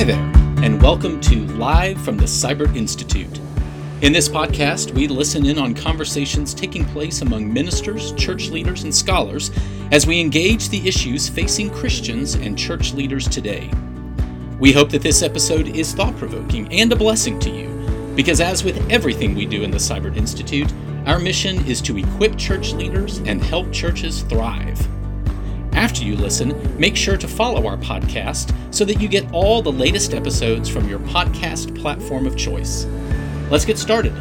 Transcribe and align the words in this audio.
Hi 0.00 0.04
there, 0.04 0.32
and 0.64 0.80
welcome 0.80 1.20
to 1.20 1.44
Live 1.58 2.00
from 2.00 2.16
the 2.16 2.24
Siburt 2.24 2.74
Institute. 2.74 3.38
In 4.00 4.14
this 4.14 4.30
podcast, 4.30 4.94
we 4.94 5.06
listen 5.06 5.44
in 5.44 5.58
on 5.58 5.74
conversations 5.74 6.54
taking 6.54 6.86
place 6.86 7.20
among 7.20 7.52
ministers, 7.52 8.12
church 8.12 8.48
leaders, 8.48 8.84
and 8.84 8.94
scholars 8.94 9.50
as 9.92 10.06
we 10.06 10.18
engage 10.18 10.70
the 10.70 10.88
issues 10.88 11.28
facing 11.28 11.68
Christians 11.68 12.32
and 12.32 12.56
church 12.56 12.94
leaders 12.94 13.28
today. 13.28 13.70
We 14.58 14.72
hope 14.72 14.88
that 14.88 15.02
this 15.02 15.22
episode 15.22 15.68
is 15.68 15.92
thought 15.92 16.16
provoking 16.16 16.72
and 16.72 16.90
a 16.90 16.96
blessing 16.96 17.38
to 17.40 17.50
you, 17.50 17.68
because 18.16 18.40
as 18.40 18.64
with 18.64 18.90
everything 18.90 19.34
we 19.34 19.44
do 19.44 19.64
in 19.64 19.70
the 19.70 19.76
Siburt 19.76 20.16
Institute, 20.16 20.72
our 21.04 21.18
mission 21.18 21.62
is 21.66 21.82
to 21.82 21.98
equip 21.98 22.38
church 22.38 22.72
leaders 22.72 23.18
and 23.18 23.42
help 23.42 23.70
churches 23.70 24.22
thrive. 24.22 24.80
After 25.72 26.04
you 26.04 26.16
listen, 26.16 26.78
make 26.78 26.96
sure 26.96 27.16
to 27.16 27.28
follow 27.28 27.66
our 27.66 27.76
podcast 27.76 28.54
so 28.74 28.84
that 28.84 29.00
you 29.00 29.08
get 29.08 29.30
all 29.32 29.62
the 29.62 29.72
latest 29.72 30.12
episodes 30.14 30.68
from 30.68 30.88
your 30.88 30.98
podcast 31.00 31.80
platform 31.80 32.26
of 32.26 32.36
choice. 32.36 32.86
Let's 33.50 33.64
get 33.64 33.78
started. 33.78 34.12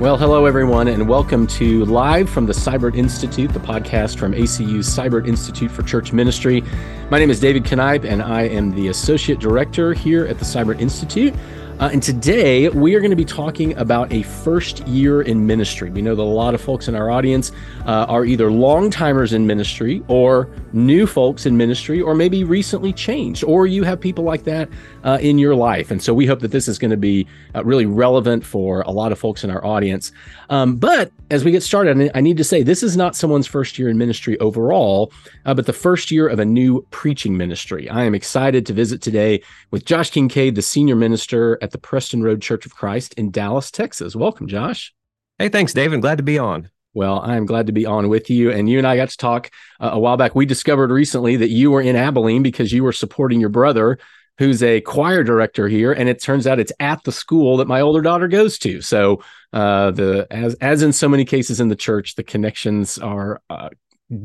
Well, 0.00 0.16
hello, 0.16 0.46
everyone, 0.46 0.88
and 0.88 1.08
welcome 1.08 1.46
to 1.48 1.84
Live 1.84 2.28
from 2.28 2.46
the 2.46 2.52
Siburt 2.52 2.96
Institute, 2.96 3.52
the 3.52 3.60
podcast 3.60 4.18
from 4.18 4.34
ACU's 4.34 4.88
Siburt 4.88 5.28
Institute 5.28 5.70
for 5.70 5.82
Church 5.82 6.12
Ministry. 6.12 6.62
My 7.10 7.18
name 7.18 7.30
is 7.30 7.38
David 7.40 7.64
Kneip, 7.64 8.04
and 8.04 8.22
I 8.22 8.42
am 8.42 8.74
the 8.74 8.88
Associate 8.88 9.38
Director 9.38 9.92
here 9.92 10.26
at 10.26 10.38
the 10.38 10.44
Siburt 10.44 10.80
Institute. 10.80 11.34
Uh, 11.80 11.90
and 11.92 12.04
today 12.04 12.68
we 12.68 12.94
are 12.94 13.00
going 13.00 13.10
to 13.10 13.16
be 13.16 13.24
talking 13.24 13.76
about 13.76 14.12
a 14.12 14.22
first 14.22 14.86
year 14.86 15.22
in 15.22 15.44
ministry. 15.44 15.90
We 15.90 16.02
know 16.02 16.14
that 16.14 16.22
a 16.22 16.24
lot 16.24 16.54
of 16.54 16.60
folks 16.60 16.86
in 16.86 16.94
our 16.94 17.10
audience 17.10 17.50
uh, 17.84 18.06
are 18.08 18.24
either 18.24 18.48
long 18.52 18.90
timers 18.90 19.32
in 19.32 19.44
ministry 19.44 20.00
or 20.06 20.48
new 20.72 21.04
folks 21.04 21.46
in 21.46 21.56
ministry, 21.56 22.00
or 22.00 22.14
maybe 22.14 22.44
recently 22.44 22.92
changed, 22.92 23.42
or 23.42 23.66
you 23.66 23.82
have 23.82 24.00
people 24.00 24.22
like 24.22 24.44
that 24.44 24.68
uh, 25.02 25.18
in 25.20 25.36
your 25.36 25.56
life. 25.56 25.90
And 25.90 26.00
so 26.00 26.14
we 26.14 26.26
hope 26.26 26.38
that 26.40 26.52
this 26.52 26.68
is 26.68 26.78
going 26.78 26.92
to 26.92 26.96
be 26.96 27.26
uh, 27.56 27.64
really 27.64 27.86
relevant 27.86 28.44
for 28.44 28.82
a 28.82 28.90
lot 28.92 29.10
of 29.10 29.18
folks 29.18 29.42
in 29.42 29.50
our 29.50 29.64
audience. 29.64 30.12
Um, 30.50 30.76
but 30.76 31.10
as 31.30 31.44
we 31.44 31.50
get 31.50 31.64
started, 31.64 32.10
I 32.14 32.20
need 32.20 32.36
to 32.36 32.44
say 32.44 32.62
this 32.62 32.84
is 32.84 32.96
not 32.96 33.16
someone's 33.16 33.48
first 33.48 33.80
year 33.80 33.88
in 33.88 33.98
ministry 33.98 34.38
overall, 34.38 35.12
uh, 35.44 35.54
but 35.54 35.66
the 35.66 35.72
first 35.72 36.12
year 36.12 36.28
of 36.28 36.38
a 36.38 36.44
new 36.44 36.82
preaching 36.90 37.36
ministry. 37.36 37.88
I 37.88 38.04
am 38.04 38.14
excited 38.14 38.64
to 38.66 38.72
visit 38.72 39.02
today 39.02 39.42
with 39.72 39.84
Josh 39.84 40.12
Kingcade, 40.12 40.54
the 40.54 40.62
senior 40.62 40.94
minister 40.94 41.58
at 41.64 41.70
the 41.70 41.78
Preston 41.78 42.22
Road 42.22 42.42
Church 42.42 42.66
of 42.66 42.76
Christ 42.76 43.14
in 43.14 43.30
Dallas, 43.30 43.70
Texas. 43.70 44.14
Welcome, 44.14 44.46
Josh. 44.46 44.94
Hey, 45.38 45.48
thanks, 45.48 45.72
David. 45.72 46.02
Glad 46.02 46.18
to 46.18 46.22
be 46.22 46.38
on. 46.38 46.68
Well, 46.92 47.20
I'm 47.20 47.46
glad 47.46 47.66
to 47.66 47.72
be 47.72 47.86
on 47.86 48.08
with 48.08 48.28
you. 48.30 48.52
And 48.52 48.68
you 48.68 48.78
and 48.78 48.86
I 48.86 48.96
got 48.96 49.08
to 49.08 49.16
talk 49.16 49.50
uh, 49.80 49.90
a 49.92 49.98
while 49.98 50.18
back. 50.18 50.34
We 50.34 50.46
discovered 50.46 50.90
recently 50.90 51.36
that 51.36 51.48
you 51.48 51.70
were 51.70 51.80
in 51.80 51.96
Abilene 51.96 52.42
because 52.42 52.70
you 52.70 52.84
were 52.84 52.92
supporting 52.92 53.40
your 53.40 53.48
brother, 53.48 53.98
who's 54.38 54.62
a 54.62 54.82
choir 54.82 55.24
director 55.24 55.66
here. 55.66 55.92
And 55.92 56.08
it 56.08 56.20
turns 56.20 56.46
out 56.46 56.60
it's 56.60 56.72
at 56.78 57.02
the 57.04 57.12
school 57.12 57.56
that 57.56 57.66
my 57.66 57.80
older 57.80 58.02
daughter 58.02 58.28
goes 58.28 58.58
to. 58.58 58.82
So, 58.82 59.24
uh, 59.54 59.90
the 59.90 60.26
as 60.30 60.54
as 60.60 60.82
in 60.82 60.92
so 60.92 61.08
many 61.08 61.24
cases 61.24 61.60
in 61.60 61.68
the 61.68 61.76
church, 61.76 62.14
the 62.14 62.22
connections 62.22 62.98
are 62.98 63.40
uh, 63.48 63.70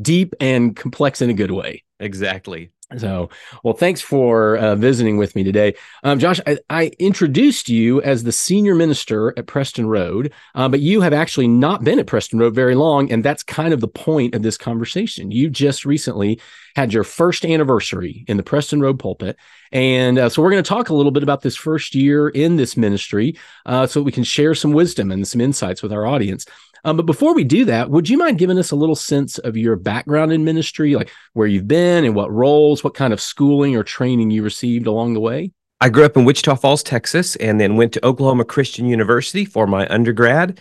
deep 0.02 0.36
and 0.42 0.76
complex 0.76 1.22
in 1.22 1.30
a 1.30 1.34
good 1.34 1.52
way. 1.52 1.86
Exactly. 2.00 2.72
So, 2.98 3.30
well, 3.64 3.76
thanks 3.76 4.02
for 4.02 4.58
uh, 4.58 4.76
visiting 4.76 5.18
with 5.18 5.36
me 5.36 5.44
today. 5.44 5.76
Um, 6.04 6.18
Josh, 6.18 6.40
I, 6.48 6.58
I, 6.72 6.92
introduced 6.98 7.70
you 7.70 8.02
as 8.02 8.24
the 8.24 8.32
senior 8.32 8.74
minister 8.74 9.32
at 9.38 9.46
Preston 9.46 9.86
Road, 9.86 10.34
uh, 10.56 10.68
but 10.68 10.80
you 10.80 11.02
have 11.02 11.14
actually 11.14 11.48
not 11.48 11.84
been 11.84 12.00
at 12.00 12.08
Preston 12.08 12.40
Road 12.40 12.56
very 12.56 12.74
long. 12.74 13.12
And 13.12 13.24
that's 13.24 13.44
kind 13.44 13.76
of 13.76 13.80
the 13.80 13.88
point 13.88 14.34
of 14.34 14.42
this 14.42 14.58
conversation. 14.58 15.30
You 15.30 15.52
just 15.52 15.86
recently 15.86 16.40
had 16.76 16.92
your 16.92 17.04
first 17.04 17.46
anniversary 17.46 18.26
in 18.28 18.38
the 18.38 18.44
Preston 18.44 18.82
Road 18.82 18.98
pulpit. 18.98 19.38
And 19.72 20.18
uh, 20.18 20.30
so 20.30 20.42
we're 20.42 20.50
going 20.50 20.64
to 20.64 20.68
talk 20.68 20.90
a 20.90 20.96
little 20.96 21.12
bit 21.12 21.24
about 21.24 21.42
this 21.42 21.56
first 21.56 21.94
year 21.94 22.30
in 22.30 22.56
this 22.56 22.76
ministry 22.76 23.38
uh, 23.68 23.86
so 23.86 24.02
we 24.02 24.12
can 24.12 24.24
share 24.24 24.56
some 24.56 24.72
wisdom 24.72 25.12
and 25.12 25.28
some 25.28 25.42
insights 25.42 25.84
with 25.84 25.94
our 25.94 26.08
audience. 26.08 26.46
Um, 26.86 26.98
but 26.98 27.06
before 27.06 27.34
we 27.34 27.44
do 27.44 27.66
that, 27.66 27.90
would 27.90 28.10
you 28.10 28.18
mind 28.18 28.38
giving 28.38 28.58
us 28.58 28.72
a 28.72 28.76
little 28.76 28.96
sense 28.96 29.38
of 29.40 29.58
your 29.58 29.76
background 29.76 30.32
in 30.32 30.44
ministry, 30.44 30.96
like 30.96 31.12
where 31.34 31.48
you've 31.48 31.68
been 31.68 32.06
and 32.06 32.16
what 32.16 32.32
roles, 32.32 32.84
what 32.84 32.94
kind 32.94 33.14
of 33.14 33.22
schooling 33.22 33.76
or 33.76 33.84
training 33.84 34.32
you 34.32 34.44
received 34.44 34.88
along 34.88 35.14
the 35.14 35.20
way? 35.20 35.52
I 35.82 35.90
grew 35.90 36.04
up 36.04 36.18
in 36.18 36.26
Wichita 36.26 36.56
Falls, 36.56 36.84
Texas, 36.84 37.36
and 37.38 37.60
then 37.60 37.78
went 37.78 37.94
to 37.94 38.06
Oklahoma 38.06 38.44
Christian 38.44 38.86
University 38.86 39.46
for 39.46 39.66
my 39.66 39.88
undergrad. 39.88 40.60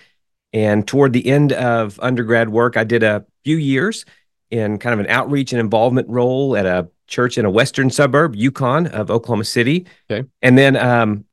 And 0.52 0.86
toward 0.86 1.12
the 1.12 1.26
end 1.26 1.52
of 1.52 1.98
undergrad 2.00 2.50
work, 2.50 2.76
I 2.76 2.84
did 2.84 3.02
a 3.02 3.26
few 3.44 3.56
years 3.56 4.04
in 4.50 4.78
kind 4.78 4.94
of 4.94 5.00
an 5.00 5.08
outreach 5.08 5.52
and 5.52 5.60
involvement 5.60 6.08
role 6.08 6.56
at 6.56 6.66
a 6.66 6.88
church 7.06 7.36
in 7.36 7.44
a 7.44 7.50
western 7.50 7.90
suburb, 7.90 8.36
Yukon, 8.36 8.86
of 8.86 9.10
Oklahoma 9.10 9.44
City. 9.44 9.86
Okay. 10.10 10.26
And 10.40 10.56
then 10.56 10.76
um, 10.76 11.24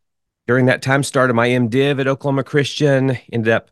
during 0.47 0.65
that 0.65 0.81
time, 0.81 1.03
started 1.03 1.33
my 1.33 1.49
MDiv 1.49 1.99
at 1.99 2.07
Oklahoma 2.07 2.43
Christian, 2.43 3.17
ended 3.31 3.53
up 3.53 3.69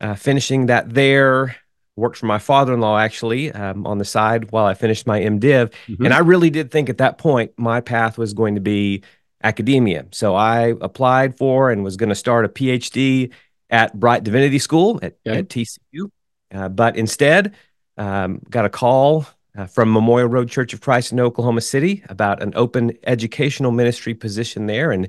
uh, 0.00 0.14
finishing 0.14 0.66
that 0.66 0.92
there. 0.94 1.56
Worked 1.96 2.18
for 2.18 2.26
my 2.26 2.38
father 2.38 2.72
in 2.72 2.80
law 2.80 2.96
actually 2.96 3.52
um, 3.52 3.86
on 3.86 3.98
the 3.98 4.04
side 4.06 4.52
while 4.52 4.64
I 4.64 4.72
finished 4.72 5.06
my 5.06 5.20
MDiv. 5.20 5.70
Mm-hmm. 5.86 6.04
And 6.04 6.14
I 6.14 6.18
really 6.18 6.48
did 6.48 6.70
think 6.70 6.88
at 6.88 6.98
that 6.98 7.18
point 7.18 7.52
my 7.58 7.82
path 7.82 8.16
was 8.16 8.32
going 8.32 8.54
to 8.54 8.60
be 8.60 9.02
academia. 9.42 10.06
So 10.12 10.34
I 10.34 10.74
applied 10.80 11.36
for 11.36 11.70
and 11.70 11.84
was 11.84 11.96
going 11.96 12.08
to 12.08 12.14
start 12.14 12.44
a 12.44 12.48
PhD 12.48 13.32
at 13.68 13.98
Brite 13.98 14.24
Divinity 14.24 14.58
School 14.58 14.98
at, 15.02 15.16
okay. 15.26 15.40
at 15.40 15.48
TCU. 15.48 16.10
Uh, 16.52 16.68
but 16.68 16.96
instead, 16.96 17.54
um, 17.96 18.40
got 18.48 18.64
a 18.64 18.70
call 18.70 19.26
uh, 19.56 19.66
from 19.66 19.92
Memorial 19.92 20.28
Road 20.28 20.48
Church 20.48 20.72
of 20.72 20.80
Christ 20.80 21.12
in 21.12 21.20
Oklahoma 21.20 21.60
City 21.60 22.02
about 22.08 22.42
an 22.42 22.52
open 22.56 22.92
educational 23.04 23.72
ministry 23.72 24.14
position 24.14 24.66
there. 24.66 24.90
And 24.90 25.08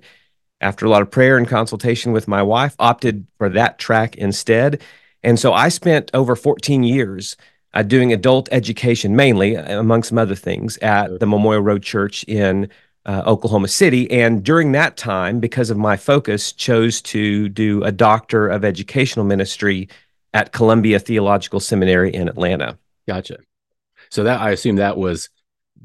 after 0.61 0.85
a 0.85 0.89
lot 0.89 1.01
of 1.01 1.11
prayer 1.11 1.37
and 1.37 1.47
consultation 1.47 2.11
with 2.11 2.27
my 2.27 2.41
wife, 2.41 2.75
opted 2.79 3.25
for 3.37 3.49
that 3.49 3.79
track 3.79 4.15
instead. 4.15 4.81
And 5.23 5.39
so 5.39 5.53
I 5.53 5.69
spent 5.69 6.11
over 6.13 6.35
14 6.35 6.83
years 6.83 7.35
uh, 7.73 7.83
doing 7.83 8.11
adult 8.11 8.49
education, 8.51 9.15
mainly, 9.15 9.57
uh, 9.57 9.79
among 9.79 10.03
some 10.03 10.17
other 10.17 10.35
things, 10.35 10.77
at 10.77 11.19
the 11.19 11.27
Memorial 11.27 11.61
Road 11.61 11.83
Church 11.83 12.23
in 12.25 12.69
uh, 13.05 13.23
Oklahoma 13.25 13.67
City. 13.67 14.09
And 14.11 14.43
during 14.43 14.73
that 14.73 14.97
time, 14.97 15.39
because 15.39 15.69
of 15.69 15.77
my 15.77 15.97
focus, 15.97 16.51
chose 16.51 17.01
to 17.03 17.49
do 17.49 17.83
a 17.83 17.91
doctor 17.91 18.47
of 18.47 18.63
educational 18.63 19.25
ministry 19.25 19.89
at 20.33 20.51
Columbia 20.51 20.99
Theological 20.99 21.59
Seminary 21.59 22.13
in 22.13 22.27
Atlanta. 22.27 22.77
Gotcha. 23.07 23.37
So 24.09 24.23
that 24.23 24.41
I 24.41 24.51
assume 24.51 24.75
that 24.77 24.97
was 24.97 25.29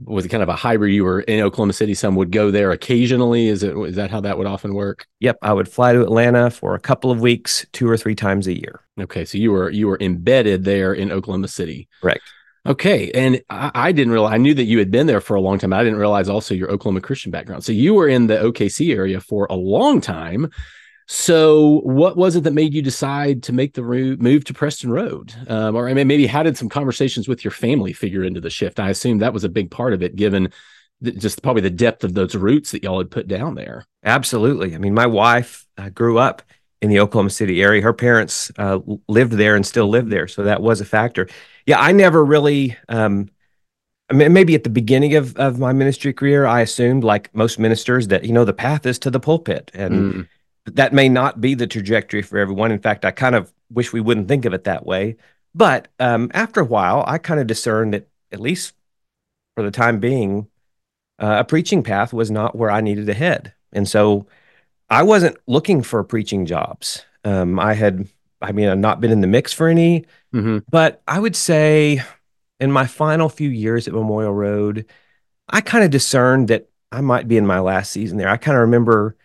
was 0.04 0.24
it 0.24 0.28
kind 0.28 0.42
of 0.42 0.48
a 0.48 0.56
hybrid? 0.56 0.92
You 0.92 1.04
were 1.04 1.20
in 1.20 1.40
Oklahoma 1.40 1.72
City. 1.72 1.94
Some 1.94 2.16
would 2.16 2.30
go 2.30 2.50
there 2.50 2.72
occasionally. 2.72 3.48
Is 3.48 3.62
it 3.62 3.76
is 3.76 3.96
that 3.96 4.10
how 4.10 4.20
that 4.20 4.38
would 4.38 4.46
often 4.46 4.74
work? 4.74 5.06
Yep, 5.20 5.38
I 5.42 5.52
would 5.52 5.68
fly 5.68 5.92
to 5.92 6.02
Atlanta 6.02 6.50
for 6.50 6.74
a 6.74 6.80
couple 6.80 7.10
of 7.10 7.20
weeks, 7.20 7.66
two 7.72 7.88
or 7.88 7.96
three 7.96 8.14
times 8.14 8.46
a 8.46 8.58
year. 8.58 8.80
Okay, 9.00 9.24
so 9.24 9.38
you 9.38 9.52
were 9.52 9.70
you 9.70 9.86
were 9.86 9.98
embedded 10.00 10.64
there 10.64 10.92
in 10.92 11.10
Oklahoma 11.10 11.48
City. 11.48 11.88
Correct. 12.00 12.22
Okay, 12.66 13.10
and 13.12 13.40
I, 13.48 13.70
I 13.74 13.92
didn't 13.92 14.12
realize. 14.12 14.34
I 14.34 14.38
knew 14.38 14.54
that 14.54 14.64
you 14.64 14.78
had 14.78 14.90
been 14.90 15.06
there 15.06 15.20
for 15.20 15.36
a 15.36 15.40
long 15.40 15.58
time. 15.58 15.72
I 15.72 15.84
didn't 15.84 15.98
realize 15.98 16.28
also 16.28 16.54
your 16.54 16.70
Oklahoma 16.70 17.00
Christian 17.00 17.30
background. 17.30 17.64
So 17.64 17.72
you 17.72 17.94
were 17.94 18.08
in 18.08 18.26
the 18.26 18.36
OKC 18.36 18.94
area 18.94 19.20
for 19.20 19.46
a 19.48 19.54
long 19.54 20.00
time. 20.00 20.50
So, 21.08 21.80
what 21.84 22.16
was 22.16 22.34
it 22.34 22.42
that 22.44 22.52
made 22.52 22.74
you 22.74 22.82
decide 22.82 23.44
to 23.44 23.52
make 23.52 23.74
the 23.74 23.82
move 23.82 24.44
to 24.44 24.54
Preston 24.54 24.90
Road? 24.90 25.32
Um, 25.46 25.76
or 25.76 25.88
I 25.88 25.94
mean, 25.94 26.08
maybe 26.08 26.26
how 26.26 26.42
did 26.42 26.56
some 26.56 26.68
conversations 26.68 27.28
with 27.28 27.44
your 27.44 27.52
family 27.52 27.92
figure 27.92 28.24
into 28.24 28.40
the 28.40 28.50
shift? 28.50 28.80
I 28.80 28.90
assume 28.90 29.18
that 29.18 29.32
was 29.32 29.44
a 29.44 29.48
big 29.48 29.70
part 29.70 29.92
of 29.92 30.02
it, 30.02 30.16
given 30.16 30.52
the, 31.00 31.12
just 31.12 31.42
probably 31.42 31.62
the 31.62 31.70
depth 31.70 32.02
of 32.02 32.14
those 32.14 32.34
roots 32.34 32.72
that 32.72 32.82
y'all 32.82 32.98
had 32.98 33.10
put 33.10 33.28
down 33.28 33.54
there. 33.54 33.86
Absolutely. 34.04 34.74
I 34.74 34.78
mean, 34.78 34.94
my 34.94 35.06
wife 35.06 35.64
uh, 35.78 35.90
grew 35.90 36.18
up 36.18 36.42
in 36.82 36.90
the 36.90 36.98
Oklahoma 36.98 37.30
City 37.30 37.62
area. 37.62 37.82
Her 37.82 37.92
parents 37.92 38.50
uh, 38.58 38.80
lived 39.06 39.34
there 39.34 39.54
and 39.54 39.64
still 39.64 39.88
live 39.88 40.08
there, 40.08 40.26
so 40.26 40.42
that 40.42 40.60
was 40.60 40.80
a 40.80 40.84
factor. 40.84 41.28
Yeah, 41.66 41.78
I 41.78 41.92
never 41.92 42.24
really. 42.24 42.76
Um, 42.88 43.30
I 44.10 44.14
mean, 44.14 44.32
maybe 44.32 44.54
at 44.54 44.64
the 44.64 44.70
beginning 44.70 45.16
of, 45.16 45.36
of 45.36 45.58
my 45.58 45.72
ministry 45.72 46.12
career, 46.12 46.46
I 46.46 46.60
assumed, 46.60 47.02
like 47.02 47.32
most 47.34 47.58
ministers, 47.58 48.08
that 48.08 48.24
you 48.24 48.32
know 48.32 48.44
the 48.44 48.52
path 48.52 48.86
is 48.86 48.98
to 49.00 49.10
the 49.10 49.20
pulpit, 49.20 49.70
and 49.72 50.14
mm 50.14 50.28
that 50.66 50.92
may 50.92 51.08
not 51.08 51.40
be 51.40 51.54
the 51.54 51.66
trajectory 51.66 52.22
for 52.22 52.38
everyone. 52.38 52.72
In 52.72 52.78
fact, 52.78 53.04
I 53.04 53.10
kind 53.10 53.34
of 53.34 53.52
wish 53.70 53.92
we 53.92 54.00
wouldn't 54.00 54.28
think 54.28 54.44
of 54.44 54.54
it 54.54 54.64
that 54.64 54.86
way. 54.86 55.16
But 55.54 55.88
um, 55.98 56.30
after 56.34 56.60
a 56.60 56.64
while, 56.64 57.04
I 57.06 57.18
kind 57.18 57.40
of 57.40 57.46
discerned 57.46 57.94
that, 57.94 58.08
at 58.32 58.40
least 58.40 58.74
for 59.54 59.62
the 59.62 59.70
time 59.70 60.00
being, 60.00 60.48
uh, 61.18 61.36
a 61.40 61.44
preaching 61.44 61.82
path 61.82 62.12
was 62.12 62.30
not 62.30 62.56
where 62.56 62.70
I 62.70 62.80
needed 62.80 63.06
to 63.06 63.14
head. 63.14 63.54
And 63.72 63.88
so 63.88 64.26
I 64.90 65.02
wasn't 65.02 65.38
looking 65.46 65.82
for 65.82 66.04
preaching 66.04 66.44
jobs. 66.46 67.04
Um, 67.24 67.58
I 67.58 67.74
had, 67.74 68.08
I 68.42 68.52
mean, 68.52 68.68
I've 68.68 68.78
not 68.78 69.00
been 69.00 69.12
in 69.12 69.22
the 69.22 69.26
mix 69.26 69.52
for 69.52 69.68
any, 69.68 70.04
mm-hmm. 70.34 70.58
but 70.68 71.02
I 71.08 71.18
would 71.18 71.36
say 71.36 72.02
in 72.60 72.70
my 72.70 72.86
final 72.86 73.28
few 73.28 73.48
years 73.48 73.88
at 73.88 73.94
Memorial 73.94 74.34
Road, 74.34 74.86
I 75.48 75.60
kind 75.60 75.84
of 75.84 75.90
discerned 75.90 76.48
that 76.48 76.68
I 76.92 77.00
might 77.00 77.28
be 77.28 77.36
in 77.36 77.46
my 77.46 77.60
last 77.60 77.92
season 77.92 78.18
there. 78.18 78.28
I 78.28 78.36
kind 78.36 78.56
of 78.56 78.62
remember 78.62 79.16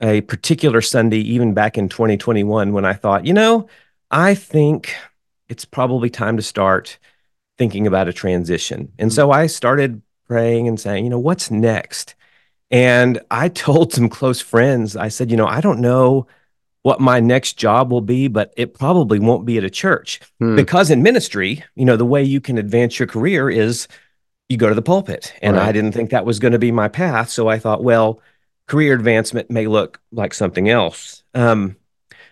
a 0.00 0.20
particular 0.22 0.80
Sunday, 0.80 1.18
even 1.18 1.54
back 1.54 1.78
in 1.78 1.88
2021, 1.88 2.72
when 2.72 2.84
I 2.84 2.92
thought, 2.92 3.26
you 3.26 3.32
know, 3.32 3.68
I 4.10 4.34
think 4.34 4.94
it's 5.48 5.64
probably 5.64 6.10
time 6.10 6.36
to 6.36 6.42
start 6.42 6.98
thinking 7.58 7.86
about 7.86 8.08
a 8.08 8.12
transition. 8.12 8.92
And 8.98 9.12
so 9.12 9.30
I 9.30 9.46
started 9.46 10.02
praying 10.26 10.68
and 10.68 10.78
saying, 10.78 11.04
you 11.04 11.10
know, 11.10 11.18
what's 11.18 11.50
next? 11.50 12.14
And 12.70 13.20
I 13.30 13.48
told 13.48 13.92
some 13.92 14.08
close 14.08 14.40
friends, 14.40 14.96
I 14.96 15.08
said, 15.08 15.30
you 15.30 15.36
know, 15.36 15.46
I 15.46 15.60
don't 15.60 15.80
know 15.80 16.26
what 16.82 17.00
my 17.00 17.18
next 17.18 17.54
job 17.54 17.90
will 17.90 18.00
be, 18.00 18.28
but 18.28 18.54
it 18.56 18.74
probably 18.74 19.18
won't 19.18 19.44
be 19.44 19.58
at 19.58 19.64
a 19.64 19.70
church 19.70 20.20
hmm. 20.38 20.54
because 20.54 20.88
in 20.88 21.02
ministry, 21.02 21.64
you 21.74 21.84
know, 21.84 21.96
the 21.96 22.04
way 22.04 22.22
you 22.22 22.40
can 22.40 22.58
advance 22.58 22.98
your 22.98 23.08
career 23.08 23.50
is 23.50 23.88
you 24.48 24.56
go 24.56 24.68
to 24.68 24.74
the 24.74 24.82
pulpit. 24.82 25.32
And 25.42 25.56
right. 25.56 25.66
I 25.66 25.72
didn't 25.72 25.92
think 25.92 26.10
that 26.10 26.24
was 26.24 26.38
going 26.38 26.52
to 26.52 26.60
be 26.60 26.70
my 26.70 26.86
path. 26.86 27.30
So 27.30 27.48
I 27.48 27.58
thought, 27.58 27.82
well, 27.82 28.20
career 28.66 28.94
advancement 28.94 29.50
may 29.50 29.66
look 29.66 30.00
like 30.12 30.34
something 30.34 30.68
else. 30.68 31.22
Um, 31.34 31.76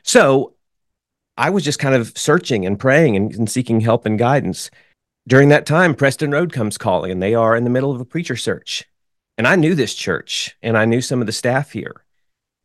so 0.03 0.55
I 1.37 1.51
was 1.51 1.65
just 1.65 1.79
kind 1.79 1.95
of 1.95 2.17
searching 2.17 2.67
and 2.67 2.79
praying 2.79 3.17
and, 3.17 3.35
and 3.35 3.51
seeking 3.51 3.81
help 3.81 4.07
and 4.07 4.19
guidance. 4.19 4.71
During 5.27 5.49
that 5.49 5.67
time, 5.67 5.95
Preston 5.95 6.31
Road 6.31 6.53
comes 6.53 6.77
calling, 6.77 7.11
and 7.11 7.23
they 7.23 7.35
are 7.35 7.57
in 7.57 7.65
the 7.65 7.71
middle 7.71 7.93
of 7.93 8.01
a 8.01 8.05
preacher 8.05 8.37
search. 8.37 8.85
And 9.37 9.49
I 9.49 9.57
knew 9.57 9.75
this 9.75 9.95
church 9.95 10.57
and 10.63 10.79
I 10.79 10.85
knew 10.85 11.01
some 11.01 11.21
of 11.21 11.27
the 11.27 11.33
staff 11.33 11.73
here 11.73 12.05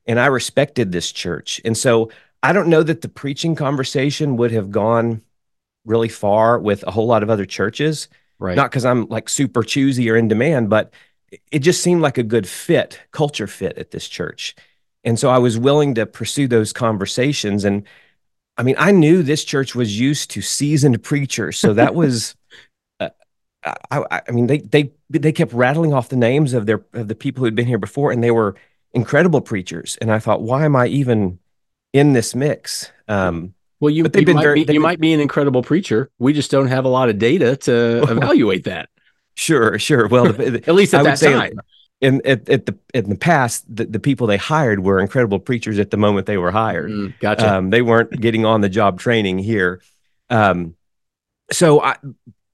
and 0.05 0.19
I 0.19 0.27
respected 0.27 0.91
this 0.91 1.11
church. 1.11 1.59
And 1.65 1.77
so 1.77 2.11
I 2.43 2.53
don't 2.53 2.67
know 2.67 2.83
that 2.83 3.01
the 3.01 3.09
preaching 3.09 3.55
conversation 3.55 4.37
would 4.37 4.51
have 4.51 4.71
gone 4.71 5.21
really 5.85 6.09
far 6.09 6.59
with 6.59 6.83
a 6.83 6.91
whole 6.91 7.07
lot 7.07 7.23
of 7.23 7.29
other 7.29 7.45
churches. 7.45 8.07
Right. 8.37 8.55
Not 8.55 8.69
because 8.71 8.85
I'm 8.85 9.07
like 9.07 9.29
super 9.29 9.63
choosy 9.63 10.09
or 10.09 10.15
in 10.15 10.27
demand, 10.27 10.69
but 10.69 10.93
it 11.51 11.59
just 11.59 11.81
seemed 11.81 12.01
like 12.01 12.17
a 12.17 12.23
good 12.23 12.47
fit, 12.47 12.99
culture 13.11 13.47
fit 13.47 13.77
at 13.77 13.91
this 13.91 14.07
church. 14.07 14.55
And 15.03 15.17
so 15.17 15.29
I 15.29 15.37
was 15.37 15.57
willing 15.57 15.95
to 15.95 16.05
pursue 16.05 16.47
those 16.47 16.73
conversations. 16.73 17.63
And 17.63 17.83
I 18.57 18.63
mean, 18.63 18.75
I 18.77 18.91
knew 18.91 19.23
this 19.23 19.43
church 19.43 19.75
was 19.75 19.99
used 19.99 20.31
to 20.31 20.41
seasoned 20.41 21.01
preachers. 21.03 21.57
So 21.57 21.73
that 21.73 21.95
was, 21.95 22.35
uh, 22.99 23.09
I, 23.63 24.21
I 24.27 24.31
mean, 24.31 24.47
they, 24.47 24.59
they, 24.59 24.91
they 25.09 25.31
kept 25.31 25.53
rattling 25.53 25.93
off 25.93 26.09
the 26.09 26.17
names 26.17 26.53
of 26.53 26.65
their, 26.65 26.83
of 26.93 27.07
the 27.07 27.15
people 27.15 27.43
who'd 27.43 27.55
been 27.55 27.67
here 27.67 27.77
before, 27.77 28.11
and 28.11 28.23
they 28.23 28.31
were 28.31 28.55
incredible 28.93 29.41
preachers. 29.41 29.97
And 30.01 30.11
I 30.11 30.19
thought, 30.19 30.41
why 30.41 30.65
am 30.65 30.75
I 30.75 30.87
even 30.87 31.39
in 31.93 32.13
this 32.13 32.35
mix? 32.35 32.91
Um, 33.07 33.53
well, 33.79 33.89
you, 33.89 34.03
you, 34.03 34.09
been 34.09 34.35
might, 34.35 34.43
very, 34.43 34.65
be, 34.65 34.73
you 34.73 34.81
might 34.81 34.99
be 34.99 35.13
an 35.13 35.21
incredible 35.21 35.63
preacher. 35.63 36.09
We 36.19 36.33
just 36.33 36.51
don't 36.51 36.67
have 36.67 36.83
a 36.83 36.89
lot 36.89 37.09
of 37.09 37.17
data 37.17 37.55
to 37.57 38.03
evaluate 38.09 38.65
that. 38.65 38.89
Sure, 39.39 39.79
sure. 39.79 40.05
Well, 40.09 40.33
the, 40.33 40.61
at 40.67 40.75
least 40.75 40.93
at 40.93 40.99
I 40.99 41.03
that 41.03 41.17
time. 41.17 41.61
In 42.01 42.21
at, 42.25 42.49
at 42.49 42.65
the 42.65 42.77
in 42.93 43.09
the 43.09 43.15
past, 43.15 43.63
the, 43.73 43.85
the 43.85 43.99
people 43.99 44.27
they 44.27 44.35
hired 44.35 44.81
were 44.81 44.99
incredible 44.99 45.39
preachers 45.39 45.79
at 45.79 45.91
the 45.91 45.97
moment 45.97 46.27
they 46.27 46.37
were 46.37 46.51
hired. 46.51 46.91
Mm, 46.91 47.19
gotcha. 47.19 47.55
Um, 47.55 47.69
they 47.69 47.81
weren't 47.81 48.19
getting 48.19 48.45
on 48.45 48.59
the 48.59 48.67
job 48.67 48.99
training 48.99 49.39
here. 49.39 49.81
Um, 50.29 50.75
so 51.51 51.81
I, 51.81 51.95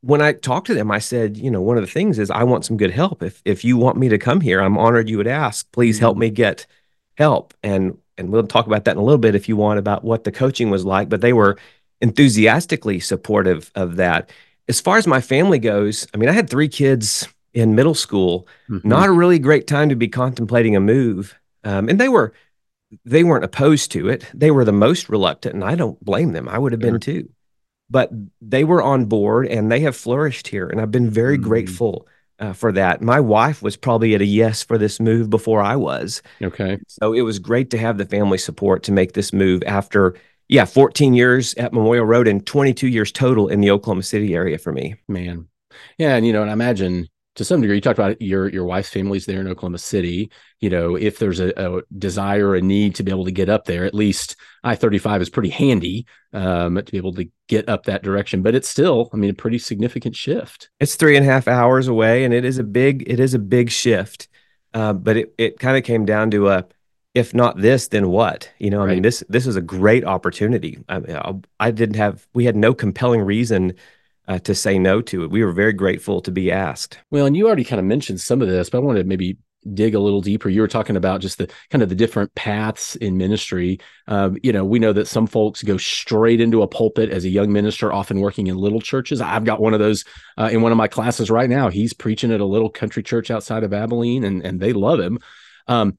when 0.01 0.21
I 0.21 0.33
talked 0.33 0.67
to 0.67 0.75
them, 0.75 0.91
I 0.91 0.99
said, 0.99 1.37
you 1.37 1.49
know, 1.49 1.61
one 1.61 1.77
of 1.77 1.83
the 1.83 1.91
things 1.91 2.19
is 2.19 2.29
I 2.29 2.43
want 2.43 2.65
some 2.65 2.77
good 2.77 2.91
help. 2.91 3.23
If 3.23 3.41
if 3.45 3.65
you 3.65 3.77
want 3.77 3.97
me 3.97 4.09
to 4.09 4.19
come 4.19 4.41
here, 4.41 4.61
I'm 4.61 4.77
honored 4.77 5.09
you 5.09 5.17
would 5.17 5.27
ask. 5.27 5.71
Please 5.71 5.97
help 5.97 6.15
mm-hmm. 6.15 6.21
me 6.21 6.29
get 6.29 6.67
help. 7.17 7.55
And 7.63 7.97
and 8.17 8.29
we'll 8.29 8.45
talk 8.45 8.67
about 8.67 8.85
that 8.85 8.91
in 8.91 8.97
a 8.97 9.03
little 9.03 9.17
bit 9.17 9.33
if 9.33 9.49
you 9.49 9.57
want 9.57 9.79
about 9.79 10.03
what 10.03 10.23
the 10.23 10.31
coaching 10.31 10.69
was 10.69 10.85
like. 10.85 11.09
But 11.09 11.21
they 11.21 11.33
were 11.33 11.57
enthusiastically 12.01 12.99
supportive 12.99 13.71
of 13.73 13.95
that. 13.95 14.29
As 14.67 14.81
far 14.81 14.97
as 14.97 15.07
my 15.07 15.21
family 15.21 15.59
goes, 15.59 16.07
I 16.13 16.17
mean, 16.17 16.29
I 16.29 16.33
had 16.33 16.49
three 16.49 16.67
kids 16.67 17.27
in 17.53 17.75
middle 17.75 17.95
school. 17.95 18.47
Mm-hmm. 18.69 18.87
Not 18.87 19.09
a 19.09 19.13
really 19.13 19.39
great 19.39 19.67
time 19.67 19.89
to 19.89 19.95
be 19.95 20.07
contemplating 20.07 20.75
a 20.75 20.79
move. 20.79 21.35
Um, 21.63 21.89
and 21.89 21.99
they 21.99 22.09
were 22.09 22.33
they 23.03 23.23
weren't 23.23 23.43
opposed 23.43 23.91
to 23.91 24.09
it. 24.09 24.25
They 24.33 24.51
were 24.51 24.63
the 24.63 24.71
most 24.71 25.09
reluctant, 25.09 25.55
and 25.55 25.63
I 25.63 25.75
don't 25.75 26.03
blame 26.03 26.33
them. 26.33 26.47
I 26.47 26.57
would 26.57 26.71
have 26.71 26.79
been 26.79 26.99
too 26.99 27.29
but 27.89 28.11
they 28.41 28.63
were 28.63 28.81
on 28.81 29.05
board 29.05 29.47
and 29.47 29.71
they 29.71 29.79
have 29.81 29.95
flourished 29.95 30.47
here. 30.47 30.67
And 30.67 30.81
I've 30.81 30.91
been 30.91 31.09
very 31.09 31.37
mm-hmm. 31.37 31.47
grateful 31.47 32.07
uh, 32.39 32.53
for 32.53 32.71
that. 32.71 33.01
My 33.01 33.19
wife 33.19 33.61
was 33.61 33.77
probably 33.77 34.15
at 34.15 34.21
a 34.21 34.25
yes 34.25 34.63
for 34.63 34.77
this 34.77 34.99
move 34.99 35.29
before 35.29 35.61
I 35.61 35.75
was. 35.75 36.21
Okay. 36.41 36.79
So 36.87 37.13
it 37.13 37.21
was 37.21 37.39
great 37.39 37.69
to 37.71 37.77
have 37.77 37.97
the 37.97 38.05
family 38.05 38.37
support 38.37 38.83
to 38.83 38.91
make 38.91 39.13
this 39.13 39.31
move 39.31 39.63
after, 39.65 40.15
yeah, 40.47 40.65
14 40.65 41.13
years 41.13 41.53
at 41.55 41.73
Memorial 41.73 42.05
Road 42.05 42.27
and 42.27 42.45
22 42.45 42.87
years 42.87 43.11
total 43.11 43.47
in 43.47 43.61
the 43.61 43.71
Oklahoma 43.71 44.03
City 44.03 44.33
area 44.35 44.57
for 44.57 44.71
me. 44.71 44.95
Man. 45.07 45.47
Yeah. 45.97 46.15
And, 46.15 46.25
you 46.25 46.33
know, 46.33 46.41
and 46.41 46.49
I 46.49 46.53
imagine 46.53 47.07
to 47.35 47.43
some 47.43 47.61
degree, 47.61 47.75
you 47.75 47.81
talked 47.81 47.99
about 47.99 48.21
your 48.21 48.47
your 48.49 48.65
wife's 48.65 48.89
family's 48.89 49.25
there 49.25 49.41
in 49.41 49.47
Oklahoma 49.47 49.77
City. 49.77 50.31
You 50.61 50.69
know, 50.69 50.95
if 50.95 51.19
there's 51.19 51.39
a, 51.39 51.51
a 51.57 51.81
desire, 51.97 52.55
a 52.55 52.61
need 52.61 52.95
to 52.95 53.03
be 53.03 53.11
able 53.11 53.25
to 53.25 53.31
get 53.31 53.49
up 53.49 53.65
there, 53.65 53.83
at 53.83 53.93
least 53.93 54.37
I 54.63 54.75
thirty 54.75 54.97
five 54.97 55.21
is 55.21 55.29
pretty 55.29 55.49
handy 55.49 56.07
um, 56.33 56.75
to 56.75 56.91
be 56.91 56.97
able 56.97 57.13
to 57.15 57.29
get 57.47 57.67
up 57.67 57.85
that 57.85 58.03
direction. 58.03 58.41
But 58.41 58.55
it's 58.55 58.69
still, 58.69 59.09
I 59.13 59.17
mean, 59.17 59.29
a 59.29 59.33
pretty 59.33 59.59
significant 59.59 60.15
shift. 60.15 60.69
It's 60.79 60.95
three 60.95 61.17
and 61.17 61.25
a 61.25 61.29
half 61.29 61.47
hours 61.47 61.89
away, 61.89 62.23
and 62.23 62.33
it 62.33 62.45
is 62.45 62.57
a 62.57 62.63
big 62.63 63.03
it 63.05 63.19
is 63.19 63.33
a 63.33 63.39
big 63.39 63.69
shift. 63.69 64.29
Uh, 64.73 64.93
but 64.93 65.17
it 65.17 65.33
it 65.37 65.59
kind 65.59 65.77
of 65.77 65.83
came 65.83 66.05
down 66.05 66.31
to 66.31 66.49
a 66.49 66.65
if 67.15 67.33
not 67.33 67.57
this, 67.57 67.87
then 67.87 68.09
what? 68.09 68.51
You 68.59 68.69
know, 68.69 68.83
I 68.83 68.87
mean, 68.87 69.01
this 69.01 69.23
this 69.29 69.47
is 69.47 69.55
a 69.55 69.61
great 69.61 70.03
opportunity. 70.03 70.77
I, 70.89 70.99
mean, 70.99 71.43
I 71.59 71.71
didn't 71.71 71.95
have 71.95 72.27
we 72.33 72.45
had 72.45 72.57
no 72.57 72.73
compelling 72.73 73.21
reason 73.21 73.73
uh, 74.27 74.39
to 74.39 74.53
say 74.53 74.77
no 74.77 75.01
to 75.01 75.23
it. 75.23 75.31
We 75.31 75.43
were 75.43 75.53
very 75.53 75.73
grateful 75.73 76.21
to 76.21 76.31
be 76.31 76.51
asked. 76.51 76.99
Well, 77.11 77.25
and 77.25 77.35
you 77.35 77.47
already 77.47 77.63
kind 77.63 77.79
of 77.79 77.85
mentioned 77.85 78.19
some 78.19 78.41
of 78.41 78.49
this, 78.49 78.69
but 78.69 78.79
I 78.79 78.81
wanted 78.81 79.03
to 79.03 79.07
maybe 79.07 79.37
dig 79.73 79.95
a 79.95 79.99
little 79.99 80.21
deeper. 80.21 80.49
You 80.49 80.61
were 80.61 80.67
talking 80.67 80.97
about 80.97 81.21
just 81.21 81.37
the 81.37 81.49
kind 81.69 81.81
of 81.81 81.89
the 81.89 81.95
different 81.95 82.35
paths 82.35 82.97
in 82.97 83.17
ministry. 83.17 83.79
Um, 84.07 84.37
you 84.43 84.51
know, 84.51 84.65
we 84.65 84.77
know 84.77 84.93
that 84.93 85.07
some 85.07 85.25
folks 85.25 85.63
go 85.63 85.77
straight 85.77 86.41
into 86.41 86.61
a 86.61 86.67
pulpit 86.67 87.09
as 87.09 87.23
a 87.23 87.29
young 87.29 87.51
minister, 87.51 87.93
often 87.93 88.19
working 88.19 88.47
in 88.47 88.57
little 88.57 88.81
churches. 88.81 89.21
I've 89.21 89.45
got 89.45 89.61
one 89.61 89.73
of 89.73 89.79
those 89.79 90.03
uh, 90.37 90.49
in 90.51 90.61
one 90.61 90.73
of 90.73 90.77
my 90.77 90.87
classes 90.87 91.31
right 91.31 91.49
now. 91.49 91.69
He's 91.69 91.93
preaching 91.93 92.31
at 92.31 92.41
a 92.41 92.45
little 92.45 92.69
country 92.69 93.03
church 93.03 93.31
outside 93.31 93.63
of 93.63 93.73
Abilene, 93.73 94.25
and 94.25 94.45
and 94.45 94.59
they 94.59 94.73
love 94.73 94.99
him. 94.99 95.19
Um, 95.67 95.97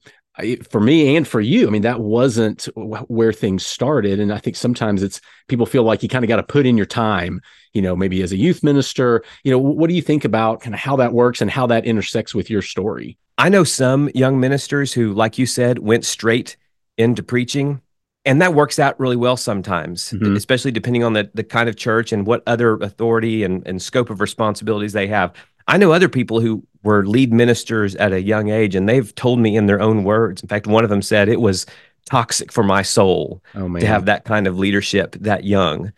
for 0.69 0.81
me 0.81 1.17
and 1.17 1.27
for 1.27 1.41
you, 1.41 1.67
I 1.67 1.71
mean, 1.71 1.83
that 1.83 2.01
wasn't 2.01 2.69
where 2.75 3.33
things 3.33 3.67
started. 3.67 4.21
And 4.21 4.33
I 4.33 4.39
think 4.39 4.57
sometimes 4.57 5.03
it's 5.03 5.21
people 5.49 5.67
feel 5.67 5.83
like 5.83 6.03
you 6.03 6.09
kind 6.09 6.25
of 6.25 6.29
got 6.29 6.37
to 6.37 6.43
put 6.43 6.67
in 6.67 6.77
your 6.77 6.87
time, 6.87 7.41
you 7.73 7.81
know, 7.81 7.97
maybe 7.97 8.23
as 8.23 8.33
a 8.33 8.37
youth 8.37 8.63
minister. 8.63 9.25
You 9.45 9.53
know, 9.53 9.59
what 9.59 9.89
do 9.89 9.95
you 9.95 10.03
think 10.03 10.25
about 10.25 10.61
kind 10.61 10.75
of 10.75 10.81
how 10.81 10.97
that 10.97 11.13
works 11.13 11.41
and 11.41 11.51
how 11.51 11.67
that 11.69 11.87
intersects 11.87 12.35
with 12.35 12.51
your 12.51 12.63
story? 12.63 13.17
I 13.39 13.49
know 13.49 13.65
some 13.65 14.11
young 14.15 14.39
ministers 14.39 14.93
who, 14.93 15.13
like 15.13 15.39
you 15.39 15.47
said, 15.47 15.79
went 15.79 16.05
straight 16.05 16.57
into 16.99 17.23
preaching. 17.23 17.81
And 18.25 18.43
that 18.43 18.55
works 18.55 18.81
out 18.81 18.99
really 18.99 19.15
well 19.15 19.37
sometimes, 19.37 20.11
mm-hmm. 20.11 20.35
especially 20.35 20.73
depending 20.73 21.05
on 21.05 21.13
the, 21.13 21.31
the 21.33 21.45
kind 21.45 21.69
of 21.69 21.77
church 21.77 22.13
and 22.13 22.27
what 22.27 22.43
other 22.47 22.75
authority 22.79 23.45
and, 23.45 23.65
and 23.67 23.81
scope 23.81 24.11
of 24.11 24.21
responsibilities 24.21 24.93
they 24.93 25.07
have. 25.07 25.33
I 25.67 25.77
know 25.77 25.93
other 25.93 26.09
people 26.09 26.41
who 26.41 26.65
were 26.83 27.05
lead 27.05 27.33
ministers 27.33 27.97
at 27.97 28.13
a 28.13 28.23
young 28.23 28.49
age, 28.51 28.75
and 28.75 28.89
they've 28.89 29.15
told 29.15 29.41
me 29.41 29.57
in 29.57 29.67
their 29.67 29.81
own 29.81 30.05
words. 30.05 30.43
In 30.43 30.49
fact, 30.49 30.67
one 30.67 30.85
of 30.85 30.91
them 30.91 31.03
said 31.03 31.29
it 31.29 31.41
was 31.41 31.67
toxic 32.07 32.53
for 32.53 32.63
my 32.63 32.83
soul 32.83 33.43
oh, 33.55 33.69
to 33.79 33.87
have 33.87 34.07
that 34.07 34.25
kind 34.25 34.47
of 34.47 34.59
leadership 34.59 35.17
that 35.21 35.45
young. 35.45 35.93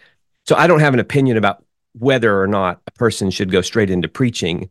So 0.47 0.57
I 0.57 0.67
don't 0.67 0.81
have 0.81 0.95
an 0.95 1.01
opinion 1.01 1.37
about 1.37 1.63
whether 1.93 2.41
or 2.41 2.47
not 2.47 2.81
a 2.87 2.91
person 2.93 3.31
should 3.31 3.51
go 3.51 3.61
straight 3.61 3.91
into 3.91 4.09
preaching. 4.09 4.71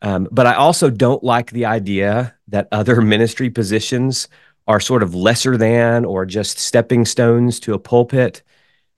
Um, 0.00 0.28
but 0.30 0.46
I 0.46 0.54
also 0.54 0.90
don't 0.90 1.22
like 1.22 1.50
the 1.50 1.66
idea 1.66 2.34
that 2.48 2.68
other 2.72 3.00
ministry 3.02 3.50
positions 3.50 4.28
are 4.66 4.80
sort 4.80 5.02
of 5.02 5.14
lesser 5.14 5.56
than 5.56 6.04
or 6.04 6.24
just 6.26 6.58
stepping 6.58 7.04
stones 7.04 7.60
to 7.60 7.74
a 7.74 7.78
pulpit. 7.78 8.42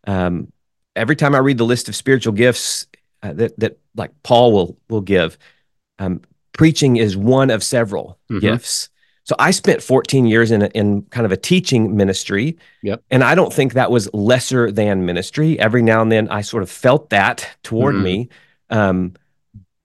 Um, 0.07 0.53
every 0.97 1.17
time 1.17 1.35
I 1.35 1.39
read 1.39 1.59
the 1.59 1.65
list 1.65 1.89
of 1.89 1.97
spiritual 1.97 2.33
gifts 2.33 2.87
uh, 3.23 3.33
that 3.35 3.59
that 3.59 3.79
like 3.95 4.11
Paul 4.23 4.53
will 4.53 4.79
will 4.89 5.01
give, 5.01 5.39
um, 5.99 6.23
preaching 6.53 6.97
is 6.97 7.17
one 7.17 7.51
of 7.51 7.63
several 7.63 8.19
mm-hmm. 8.31 8.41
gifts. 8.41 8.89
So 9.25 9.37
I 9.39 9.53
spent 9.53 9.83
14 9.83 10.27
years 10.27 10.51
in 10.51 10.63
a, 10.63 10.67
in 10.69 11.03
kind 11.03 11.25
of 11.25 11.31
a 11.31 11.37
teaching 11.37 11.97
ministry. 11.97 12.57
Yep. 12.83 13.05
And 13.11 13.23
I 13.23 13.37
don't 13.37 13.53
think 13.53 13.75
that 13.75 13.91
was 13.91 14.13
lesser 14.13 14.73
than 14.73 15.07
ministry. 15.07 15.57
Every 15.59 15.83
now 15.83 16.03
and 16.03 16.11
then 16.11 16.29
I 16.31 16.41
sort 16.41 16.65
of 16.65 16.71
felt 16.71 17.11
that 17.11 17.49
toward 17.63 17.95
mm-hmm. 17.95 18.05
me. 18.05 18.29
Um, 18.71 19.15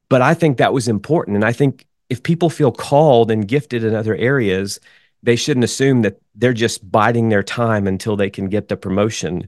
but 0.09 0.21
I 0.21 0.33
think 0.33 0.57
that 0.57 0.73
was 0.73 0.87
important. 0.87 1.35
And 1.35 1.45
I 1.45 1.51
think 1.51 1.85
if 2.09 2.23
people 2.23 2.49
feel 2.49 2.71
called 2.71 3.29
and 3.29 3.47
gifted 3.47 3.83
in 3.83 3.93
other 3.93 4.15
areas, 4.15 4.79
they 5.21 5.35
shouldn't 5.35 5.63
assume 5.63 6.01
that 6.03 6.19
they're 6.35 6.53
just 6.53 6.89
biding 6.89 7.29
their 7.29 7.43
time 7.43 7.87
until 7.87 8.15
they 8.15 8.29
can 8.29 8.47
get 8.47 8.67
the 8.67 8.77
promotion 8.77 9.47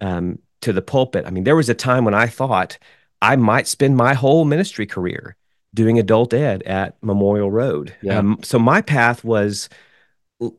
um, 0.00 0.38
to 0.60 0.72
the 0.72 0.82
pulpit. 0.82 1.26
I 1.26 1.30
mean, 1.30 1.44
there 1.44 1.56
was 1.56 1.68
a 1.68 1.74
time 1.74 2.04
when 2.04 2.14
I 2.14 2.26
thought 2.26 2.78
I 3.24 3.36
might 3.36 3.66
spend 3.66 3.96
my 3.96 4.12
whole 4.12 4.44
ministry 4.44 4.86
career 4.86 5.36
doing 5.72 5.98
adult 5.98 6.34
ed 6.34 6.62
at 6.64 7.02
Memorial 7.02 7.50
Road. 7.50 7.94
Yeah. 8.02 8.18
Um, 8.18 8.38
so 8.42 8.58
my 8.58 8.82
path 8.82 9.24
was 9.24 9.70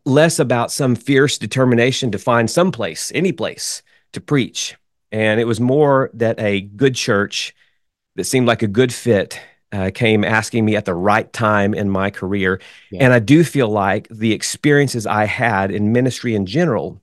less 0.03 0.39
about 0.39 0.71
some 0.71 0.95
fierce 0.95 1.37
determination 1.37 2.11
to 2.11 2.17
find 2.17 2.49
some 2.49 2.71
place, 2.71 3.11
any 3.13 3.31
place 3.31 3.83
to 4.13 4.19
preach. 4.19 4.75
And 5.11 5.39
it 5.39 5.45
was 5.45 5.59
more 5.59 6.09
that 6.15 6.39
a 6.39 6.61
good 6.61 6.95
church 6.95 7.53
that 8.15 8.23
seemed 8.23 8.47
like 8.47 8.63
a 8.63 8.67
good 8.67 8.91
fit 8.91 9.39
uh, 9.71 9.91
came 9.93 10.23
asking 10.23 10.65
me 10.65 10.75
at 10.75 10.85
the 10.85 10.95
right 10.95 11.31
time 11.31 11.75
in 11.75 11.89
my 11.89 12.09
career. 12.09 12.59
Yeah. 12.91 13.03
And 13.03 13.13
I 13.13 13.19
do 13.19 13.43
feel 13.43 13.67
like 13.67 14.07
the 14.09 14.33
experiences 14.33 15.05
I 15.05 15.25
had 15.25 15.69
in 15.69 15.91
ministry 15.91 16.33
in 16.33 16.47
general 16.47 17.01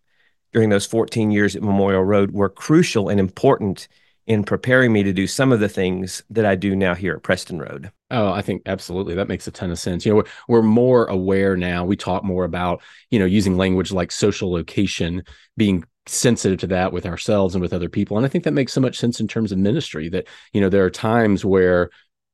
during 0.53 0.71
those 0.71 0.87
14 0.87 1.31
years 1.31 1.55
at 1.55 1.63
Memorial 1.63 2.03
Road 2.03 2.33
were 2.33 2.49
crucial 2.49 3.09
and 3.09 3.21
important 3.21 3.87
in 4.27 4.45
preparing 4.45 4.93
me 4.93 5.03
to 5.03 5.13
do 5.13 5.27
some 5.27 5.53
of 5.53 5.61
the 5.61 5.69
things 5.69 6.23
that 6.31 6.47
I 6.47 6.55
do 6.55 6.77
now 6.77 6.95
here 6.95 7.15
at 7.15 7.23
Preston 7.23 7.59
Road. 7.59 7.91
Oh, 8.11 8.31
I 8.31 8.43
think 8.43 8.63
absolutely. 8.67 9.15
That 9.15 9.29
makes 9.29 9.47
a 9.47 9.51
ton 9.51 9.71
of 9.71 9.79
sense. 9.79 10.05
You 10.05 10.13
know, 10.13 10.17
we're, 10.17 10.25
we're 10.49 10.63
more 10.63 11.07
aware 11.07 11.57
now. 11.57 11.85
We 11.85 11.97
talk 11.97 12.23
more 12.23 12.45
about, 12.45 12.83
you 13.11 13.19
know, 13.19 13.25
using 13.25 13.57
language 13.57 13.91
like 13.91 14.13
social 14.13 14.53
location, 14.53 15.25
being 15.57 15.85
sensitive 16.07 16.59
to 16.61 16.67
that 16.69 16.93
with 16.93 17.07
ourselves 17.07 17.55
and 17.55 17.63
with 17.63 17.73
other 17.73 17.89
people. 17.89 18.17
And 18.17 18.27
I 18.27 18.29
think 18.29 18.45
that 18.45 18.53
makes 18.53 18.73
so 18.73 18.81
much 18.81 18.99
sense 18.99 19.21
in 19.21 19.29
terms 19.29 19.51
of 19.51 19.59
ministry 19.59 20.09
that, 20.11 20.29
you 20.53 20.61
know, 20.61 20.69
there 20.69 20.85
are 20.85 20.91
times 20.91 21.45
where 21.45 21.91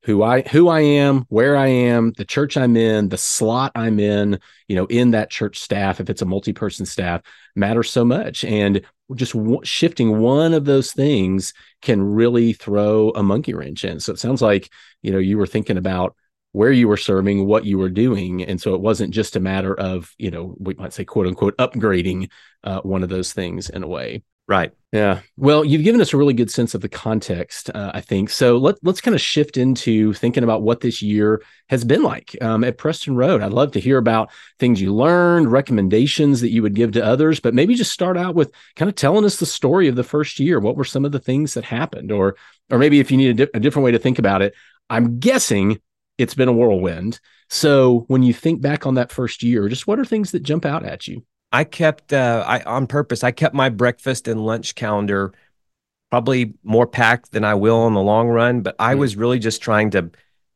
who 0.09 0.23
I 0.23 0.41
who 0.41 0.69
I 0.69 0.81
am, 0.81 1.27
where 1.29 1.55
I 1.55 1.67
am, 1.67 2.13
the 2.17 2.25
church 2.25 2.57
I'm 2.57 2.79
in, 2.79 3.11
the 3.11 3.19
slot 3.19 3.73
I'm 3.75 4.01
in, 4.01 4.41
you 4.67 4.75
know, 4.75 4.87
in 4.87 5.11
that 5.11 5.29
church 5.29 5.59
staff, 5.59 6.01
if 6.01 6.09
it's 6.09 6.23
a 6.23 6.25
multi-person 6.25 6.87
staff, 6.87 7.21
matters 7.55 7.91
so 7.91 8.07
much. 8.07 8.43
And 8.43 8.81
just 9.15 9.35
w- 9.35 9.61
shifting 9.65 10.19
one 10.19 10.55
of 10.55 10.65
those 10.65 10.93
things 10.93 11.53
can 11.83 12.03
really 12.03 12.55
throw 12.55 13.11
a 13.11 13.23
monkey 13.23 13.53
wrench 13.53 13.85
in. 13.85 14.01
So 14.01 14.15
it 14.15 14.19
sounds 14.19 14.41
like, 14.41 14.71
you 15.03 15.13
know, 15.13 15.19
you 15.19 15.37
were 15.37 15.47
thinking 15.47 15.77
about 15.77 16.17
where 16.53 16.73
you 16.73 16.89
were 16.89 16.97
serving, 16.97 17.45
what 17.45 17.67
you 17.67 17.77
were 17.77 17.91
doing. 17.91 18.43
And 18.43 18.59
so 18.59 18.75
it 18.75 18.81
wasn't 18.81 19.13
just 19.13 19.37
a 19.37 19.41
matter 19.41 19.79
of, 19.79 20.15
you 20.17 20.31
know, 20.31 20.57
we 20.59 20.73
might 20.73 20.95
say, 20.95 21.05
quote 21.05 21.27
unquote, 21.27 21.59
upgrading 21.59 22.31
uh, 22.65 22.81
one 22.81 23.03
of 23.03 23.11
those 23.11 23.35
things 23.35 23.69
in 23.69 23.83
a 23.83 23.87
way. 23.87 24.23
Right. 24.49 24.73
Yeah. 24.93 25.21
Well, 25.37 25.67
you've 25.67 25.85
given 25.85 26.01
us 26.01 26.15
a 26.15 26.17
really 26.17 26.33
good 26.33 26.51
sense 26.51 26.75
of 26.75 26.81
the 26.81 26.89
context, 26.89 27.69
uh, 27.75 27.91
I 27.93 28.01
think. 28.01 28.31
So 28.31 28.57
let, 28.57 28.77
let's 28.83 29.03
kind 29.03 29.15
of 29.15 29.21
shift 29.21 29.59
into 29.59 30.15
thinking 30.15 30.43
about 30.43 30.63
what 30.63 30.81
this 30.81 31.03
year 31.03 31.43
has 31.69 31.85
been 31.85 32.03
like 32.03 32.35
um, 32.41 32.65
at 32.65 32.79
Preston 32.79 33.15
Road. 33.15 33.43
I'd 33.43 33.53
love 33.53 33.73
to 33.73 33.81
hear 33.81 33.99
about 33.99 34.31
things 34.59 34.81
you 34.81 34.95
learned, 34.95 35.53
recommendations 35.53 36.41
that 36.41 36.53
you 36.53 36.63
would 36.63 36.75
give 36.75 36.93
to 36.93 37.05
others, 37.05 37.39
but 37.39 37.53
maybe 37.53 37.75
just 37.75 37.93
start 37.93 38.17
out 38.17 38.35
with 38.35 38.51
kind 38.77 38.89
of 38.89 38.95
telling 38.95 39.27
us 39.27 39.37
the 39.37 39.45
story 39.45 39.89
of 39.89 39.97
the 39.97 40.03
first 40.03 40.41
year. 40.41 40.59
What 40.59 40.77
were 40.77 40.85
some 40.85 41.05
of 41.05 41.13
the 41.13 41.21
things 41.21 41.53
that 41.53 41.65
happened? 41.65 42.11
Or, 42.11 42.37
or 42.71 42.79
maybe 42.79 42.99
if 42.99 43.11
you 43.11 43.19
need 43.19 43.41
a, 43.41 43.47
di- 43.47 43.53
a 43.53 43.61
different 43.61 43.85
way 43.85 43.93
to 43.93 43.99
think 43.99 44.19
about 44.19 44.41
it, 44.41 44.55
I'm 44.89 45.19
guessing 45.19 45.83
it's 46.17 46.35
been 46.35 46.49
a 46.49 46.53
whirlwind. 46.55 47.21
So 47.51 48.07
when 48.09 48.23
you 48.23 48.33
think 48.33 48.63
back 48.63 48.87
on 48.87 48.95
that 48.95 49.13
first 49.13 49.43
year, 49.43 49.69
just 49.69 49.87
what 49.87 49.99
are 49.99 50.07
things 50.07 50.31
that 50.31 50.43
jump 50.43 50.65
out 50.65 50.87
at 50.87 51.07
you? 51.07 51.25
I 51.53 51.65
kept 51.65 52.13
uh, 52.13 52.45
I 52.47 52.61
on 52.63 52.87
purpose. 52.87 53.25
I 53.25 53.31
kept 53.31 53.55
my 53.55 53.69
breakfast 53.69 54.29
and 54.29 54.45
lunch 54.45 54.75
calendar 54.75 55.33
probably 56.11 56.55
more 56.63 56.87
packed 56.87 57.33
than 57.33 57.45
I 57.45 57.55
will 57.55 57.87
in 57.87 57.95
the 57.95 58.03
long 58.03 58.29
run. 58.29 58.63
But 58.63 58.77
I 58.79 58.95
mm. 58.95 58.99
was 58.99 59.17
really 59.17 59.39
just 59.39 59.63
trying 59.63 59.91
to 59.91 60.11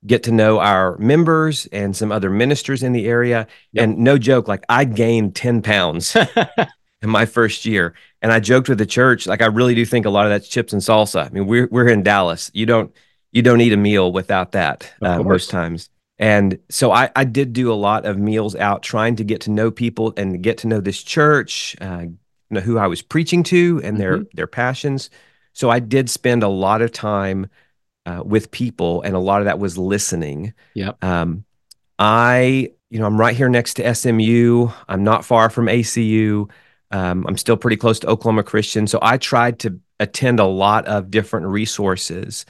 get 0.06 0.22
to 0.24 0.32
know 0.32 0.58
our 0.58 0.98
members 0.98 1.66
and 1.66 1.96
some 1.96 2.10
other 2.10 2.30
ministers 2.30 2.82
in 2.82 2.92
the 2.92 3.06
area. 3.06 3.46
Yep. 3.72 3.84
And 3.84 3.98
no 3.98 4.18
joke, 4.18 4.48
like 4.48 4.64
I 4.68 4.84
gained 4.84 5.34
ten 5.34 5.62
pounds 5.62 6.16
in 7.02 7.10
my 7.10 7.26
first 7.26 7.64
year. 7.64 7.94
And 8.20 8.32
I 8.32 8.40
joked 8.40 8.68
with 8.68 8.78
the 8.78 8.86
church, 8.86 9.26
like 9.26 9.42
I 9.42 9.46
really 9.46 9.74
do 9.74 9.84
think 9.84 10.06
a 10.06 10.10
lot 10.10 10.26
of 10.26 10.30
that's 10.30 10.48
chips 10.48 10.72
and 10.72 10.82
salsa. 10.82 11.26
I 11.26 11.30
mean, 11.30 11.46
we're 11.46 11.68
we're 11.70 11.88
in 11.88 12.02
Dallas. 12.02 12.50
You 12.54 12.66
don't 12.66 12.94
you 13.32 13.42
don't 13.42 13.60
eat 13.60 13.72
a 13.72 13.78
meal 13.78 14.12
without 14.12 14.52
that 14.52 14.92
uh, 15.00 15.22
most 15.22 15.50
times. 15.50 15.88
And 16.22 16.60
so 16.68 16.92
I, 16.92 17.10
I 17.16 17.24
did 17.24 17.52
do 17.52 17.72
a 17.72 17.74
lot 17.74 18.06
of 18.06 18.16
meals 18.16 18.54
out, 18.54 18.84
trying 18.84 19.16
to 19.16 19.24
get 19.24 19.40
to 19.40 19.50
know 19.50 19.72
people 19.72 20.14
and 20.16 20.40
get 20.40 20.58
to 20.58 20.68
know 20.68 20.80
this 20.80 21.02
church, 21.02 21.74
uh, 21.80 22.04
know 22.48 22.60
who 22.60 22.78
I 22.78 22.86
was 22.86 23.02
preaching 23.02 23.42
to 23.44 23.80
and 23.82 23.98
their 23.98 24.18
mm-hmm. 24.18 24.36
their 24.36 24.46
passions. 24.46 25.10
So 25.52 25.68
I 25.68 25.80
did 25.80 26.08
spend 26.08 26.44
a 26.44 26.48
lot 26.48 26.80
of 26.80 26.92
time 26.92 27.48
uh, 28.06 28.22
with 28.24 28.52
people, 28.52 29.02
and 29.02 29.16
a 29.16 29.18
lot 29.18 29.40
of 29.40 29.46
that 29.46 29.58
was 29.58 29.76
listening. 29.76 30.54
Yeah. 30.74 30.92
Um, 31.02 31.44
I, 31.98 32.70
you 32.88 33.00
know, 33.00 33.06
I'm 33.06 33.18
right 33.18 33.34
here 33.34 33.48
next 33.48 33.74
to 33.74 33.92
SMU. 33.92 34.68
I'm 34.88 35.02
not 35.02 35.24
far 35.24 35.50
from 35.50 35.66
ACU. 35.66 36.48
Um, 36.92 37.26
I'm 37.26 37.36
still 37.36 37.56
pretty 37.56 37.76
close 37.76 37.98
to 37.98 38.06
Oklahoma 38.06 38.44
Christian, 38.44 38.86
so 38.86 39.00
I 39.02 39.16
tried 39.16 39.58
to 39.60 39.80
attend 39.98 40.38
a 40.38 40.46
lot 40.46 40.86
of 40.86 41.10
different 41.10 41.46
resources. 41.46 42.46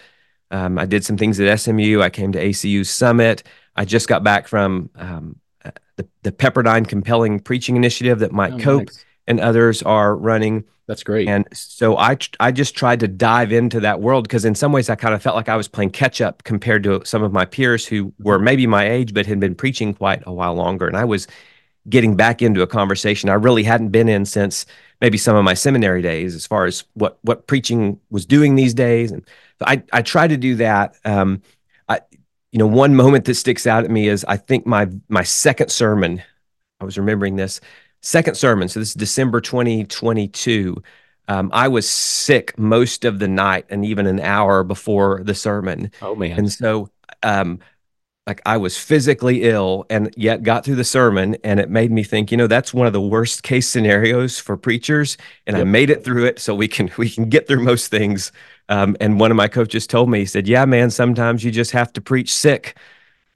Um, 0.52 0.78
I 0.78 0.86
did 0.86 1.04
some 1.04 1.16
things 1.16 1.40
at 1.40 1.60
SMU. 1.60 2.00
I 2.00 2.10
came 2.10 2.30
to 2.32 2.38
ACU 2.38 2.86
Summit. 2.86 3.42
I 3.74 3.84
just 3.84 4.06
got 4.06 4.22
back 4.22 4.46
from 4.46 4.90
um, 4.96 5.40
uh, 5.64 5.70
the, 5.96 6.06
the 6.22 6.32
Pepperdine 6.32 6.86
Compelling 6.86 7.40
Preaching 7.40 7.76
Initiative 7.76 8.18
that 8.20 8.32
Mike 8.32 8.54
oh, 8.54 8.58
Cope 8.58 8.86
nice. 8.86 9.04
and 9.26 9.40
others 9.40 9.82
are 9.82 10.14
running. 10.14 10.64
That's 10.86 11.02
great. 11.02 11.28
And 11.28 11.46
so 11.54 11.96
I 11.96 12.18
I 12.38 12.52
just 12.52 12.74
tried 12.76 13.00
to 13.00 13.08
dive 13.08 13.52
into 13.52 13.80
that 13.80 14.00
world 14.00 14.24
because 14.24 14.44
in 14.44 14.54
some 14.54 14.72
ways 14.72 14.90
I 14.90 14.94
kind 14.94 15.14
of 15.14 15.22
felt 15.22 15.36
like 15.36 15.48
I 15.48 15.56
was 15.56 15.68
playing 15.68 15.90
catch 15.90 16.20
up 16.20 16.42
compared 16.44 16.82
to 16.84 17.00
some 17.04 17.22
of 17.22 17.32
my 17.32 17.44
peers 17.44 17.86
who 17.86 18.12
were 18.18 18.38
maybe 18.38 18.66
my 18.66 18.88
age 18.88 19.14
but 19.14 19.24
had 19.24 19.40
been 19.40 19.54
preaching 19.54 19.94
quite 19.94 20.22
a 20.26 20.32
while 20.32 20.54
longer. 20.54 20.86
And 20.86 20.96
I 20.96 21.04
was 21.04 21.28
getting 21.88 22.14
back 22.14 22.42
into 22.42 22.62
a 22.62 22.66
conversation 22.66 23.28
I 23.28 23.34
really 23.34 23.62
hadn't 23.62 23.88
been 23.88 24.08
in 24.08 24.24
since 24.24 24.66
maybe 25.00 25.18
some 25.18 25.34
of 25.34 25.44
my 25.44 25.54
seminary 25.54 26.02
days 26.02 26.34
as 26.34 26.46
far 26.46 26.64
as 26.66 26.84
what 26.94 27.18
what 27.22 27.46
preaching 27.46 27.98
was 28.10 28.26
doing 28.26 28.54
these 28.56 28.74
days. 28.74 29.12
And 29.12 29.24
I 29.66 29.82
I 29.92 30.02
try 30.02 30.26
to 30.26 30.36
do 30.36 30.56
that. 30.56 30.96
Um, 31.04 31.42
you 32.52 32.58
know, 32.58 32.66
one 32.66 32.94
moment 32.94 33.24
that 33.24 33.34
sticks 33.34 33.66
out 33.66 33.84
at 33.84 33.90
me 33.90 34.08
is 34.08 34.24
I 34.26 34.36
think 34.36 34.66
my 34.66 34.88
my 35.08 35.22
second 35.22 35.70
sermon. 35.70 36.22
I 36.80 36.84
was 36.84 36.98
remembering 36.98 37.36
this 37.36 37.60
second 38.02 38.36
sermon. 38.36 38.68
So 38.68 38.80
this 38.80 38.90
is 38.90 38.94
December 38.94 39.40
2022. 39.40 40.82
Um, 41.28 41.50
I 41.54 41.68
was 41.68 41.88
sick 41.88 42.58
most 42.58 43.04
of 43.04 43.20
the 43.20 43.28
night 43.28 43.66
and 43.70 43.84
even 43.84 44.06
an 44.06 44.20
hour 44.20 44.64
before 44.64 45.22
the 45.24 45.34
sermon. 45.34 45.90
Oh 46.02 46.14
man! 46.14 46.38
And 46.38 46.52
so, 46.52 46.90
um, 47.22 47.60
like 48.26 48.42
I 48.44 48.58
was 48.58 48.76
physically 48.76 49.44
ill 49.44 49.86
and 49.88 50.12
yet 50.16 50.42
got 50.42 50.64
through 50.64 50.74
the 50.74 50.84
sermon, 50.84 51.36
and 51.42 51.58
it 51.58 51.70
made 51.70 51.90
me 51.90 52.02
think. 52.02 52.30
You 52.30 52.36
know, 52.36 52.48
that's 52.48 52.74
one 52.74 52.86
of 52.86 52.92
the 52.92 53.00
worst 53.00 53.44
case 53.44 53.66
scenarios 53.66 54.38
for 54.38 54.58
preachers, 54.58 55.16
and 55.46 55.56
yep. 55.56 55.62
I 55.62 55.64
made 55.64 55.88
it 55.88 56.04
through 56.04 56.26
it. 56.26 56.38
So 56.38 56.54
we 56.54 56.68
can 56.68 56.90
we 56.98 57.08
can 57.08 57.30
get 57.30 57.48
through 57.48 57.62
most 57.62 57.90
things 57.90 58.30
um, 58.68 58.96
and 59.00 59.20
one 59.20 59.30
of 59.30 59.36
my 59.36 59.48
coaches 59.48 59.86
told 59.86 60.10
me, 60.10 60.20
he 60.20 60.26
said, 60.26 60.46
Yeah, 60.46 60.64
man, 60.64 60.90
sometimes 60.90 61.44
you 61.44 61.50
just 61.50 61.72
have 61.72 61.92
to 61.94 62.00
preach 62.00 62.32
sick. 62.32 62.76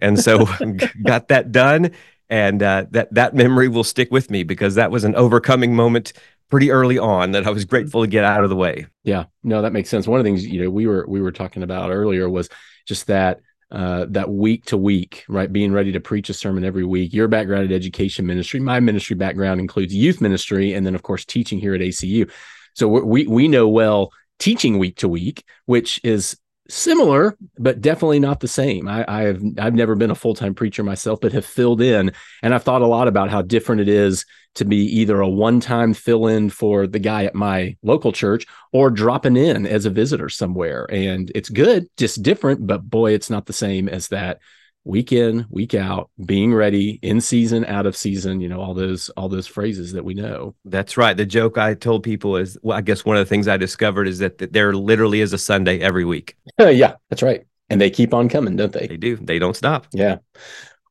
And 0.00 0.18
so 0.18 0.46
got 1.04 1.28
that 1.28 1.52
done. 1.52 1.92
And 2.28 2.62
uh, 2.62 2.86
that, 2.90 3.14
that 3.14 3.34
memory 3.34 3.68
will 3.68 3.84
stick 3.84 4.10
with 4.10 4.30
me 4.30 4.42
because 4.42 4.74
that 4.74 4.90
was 4.90 5.04
an 5.04 5.14
overcoming 5.14 5.74
moment 5.76 6.12
pretty 6.50 6.70
early 6.70 6.98
on 6.98 7.32
that 7.32 7.46
I 7.46 7.50
was 7.50 7.64
grateful 7.64 8.02
to 8.02 8.06
get 8.06 8.24
out 8.24 8.44
of 8.44 8.50
the 8.50 8.56
way. 8.56 8.86
Yeah, 9.04 9.24
no, 9.42 9.62
that 9.62 9.72
makes 9.72 9.88
sense. 9.88 10.06
One 10.06 10.18
of 10.18 10.24
the 10.24 10.28
things, 10.28 10.46
you 10.46 10.62
know, 10.62 10.70
we 10.70 10.86
were, 10.86 11.04
we 11.08 11.20
were 11.20 11.32
talking 11.32 11.62
about 11.62 11.90
earlier 11.90 12.28
was 12.28 12.48
just 12.86 13.06
that 13.08 13.40
uh, 13.70 14.06
that 14.10 14.30
week 14.30 14.64
to 14.66 14.76
week, 14.76 15.24
right? 15.28 15.52
Being 15.52 15.72
ready 15.72 15.90
to 15.92 16.00
preach 16.00 16.30
a 16.30 16.34
sermon 16.34 16.64
every 16.64 16.84
week. 16.84 17.12
Your 17.12 17.26
background 17.26 17.64
in 17.64 17.72
education 17.72 18.24
ministry, 18.24 18.60
my 18.60 18.78
ministry 18.78 19.16
background 19.16 19.58
includes 19.58 19.92
youth 19.92 20.20
ministry, 20.20 20.72
and 20.72 20.86
then 20.86 20.94
of 20.94 21.02
course 21.02 21.24
teaching 21.24 21.58
here 21.58 21.74
at 21.74 21.80
ACU. 21.80 22.30
So 22.74 22.86
we 22.86 23.26
we 23.26 23.48
know 23.48 23.68
well 23.68 24.12
teaching 24.38 24.78
week 24.78 24.96
to 24.98 25.08
week, 25.08 25.44
which 25.66 26.00
is 26.04 26.36
similar 26.68 27.36
but 27.58 27.80
definitely 27.80 28.18
not 28.18 28.40
the 28.40 28.48
same. 28.48 28.88
I, 28.88 29.04
I've 29.06 29.42
I've 29.58 29.74
never 29.74 29.94
been 29.94 30.10
a 30.10 30.16
full 30.16 30.34
time 30.34 30.54
preacher 30.54 30.82
myself, 30.82 31.20
but 31.20 31.32
have 31.32 31.46
filled 31.46 31.80
in, 31.80 32.12
and 32.42 32.54
I've 32.54 32.64
thought 32.64 32.82
a 32.82 32.86
lot 32.86 33.08
about 33.08 33.30
how 33.30 33.42
different 33.42 33.80
it 33.80 33.88
is 33.88 34.24
to 34.56 34.64
be 34.64 34.84
either 35.00 35.20
a 35.20 35.28
one 35.28 35.60
time 35.60 35.94
fill 35.94 36.26
in 36.26 36.50
for 36.50 36.86
the 36.86 36.98
guy 36.98 37.24
at 37.24 37.34
my 37.34 37.76
local 37.82 38.12
church 38.12 38.46
or 38.72 38.90
dropping 38.90 39.36
in 39.36 39.66
as 39.66 39.84
a 39.84 39.90
visitor 39.90 40.28
somewhere. 40.28 40.86
And 40.90 41.30
it's 41.34 41.50
good, 41.50 41.86
just 41.96 42.22
different, 42.22 42.66
but 42.66 42.82
boy, 42.82 43.12
it's 43.12 43.30
not 43.30 43.46
the 43.46 43.52
same 43.52 43.88
as 43.88 44.08
that 44.08 44.40
week 44.86 45.12
in 45.12 45.44
week 45.50 45.74
out 45.74 46.10
being 46.24 46.54
ready 46.54 47.00
in 47.02 47.20
season 47.20 47.64
out 47.64 47.86
of 47.86 47.96
season 47.96 48.40
you 48.40 48.48
know 48.48 48.60
all 48.60 48.72
those 48.72 49.08
all 49.10 49.28
those 49.28 49.46
phrases 49.46 49.92
that 49.92 50.04
we 50.04 50.14
know. 50.14 50.54
That's 50.64 50.96
right. 50.96 51.16
The 51.16 51.26
joke 51.26 51.58
i 51.58 51.74
told 51.74 52.04
people 52.04 52.36
is 52.36 52.56
well 52.62 52.78
i 52.78 52.80
guess 52.80 53.04
one 53.04 53.16
of 53.16 53.20
the 53.20 53.28
things 53.28 53.48
i 53.48 53.56
discovered 53.56 54.06
is 54.06 54.20
that 54.20 54.38
there 54.52 54.72
literally 54.74 55.20
is 55.20 55.32
a 55.32 55.38
sunday 55.38 55.80
every 55.80 56.04
week. 56.04 56.36
Yeah 56.60 56.94
that's 57.10 57.22
right. 57.22 57.44
And 57.68 57.80
they 57.80 57.90
keep 57.90 58.14
on 58.14 58.28
coming 58.28 58.54
don't 58.54 58.72
they? 58.72 58.86
They 58.86 58.96
do. 58.96 59.16
They 59.16 59.40
don't 59.40 59.56
stop. 59.56 59.88
Yeah. 59.92 60.18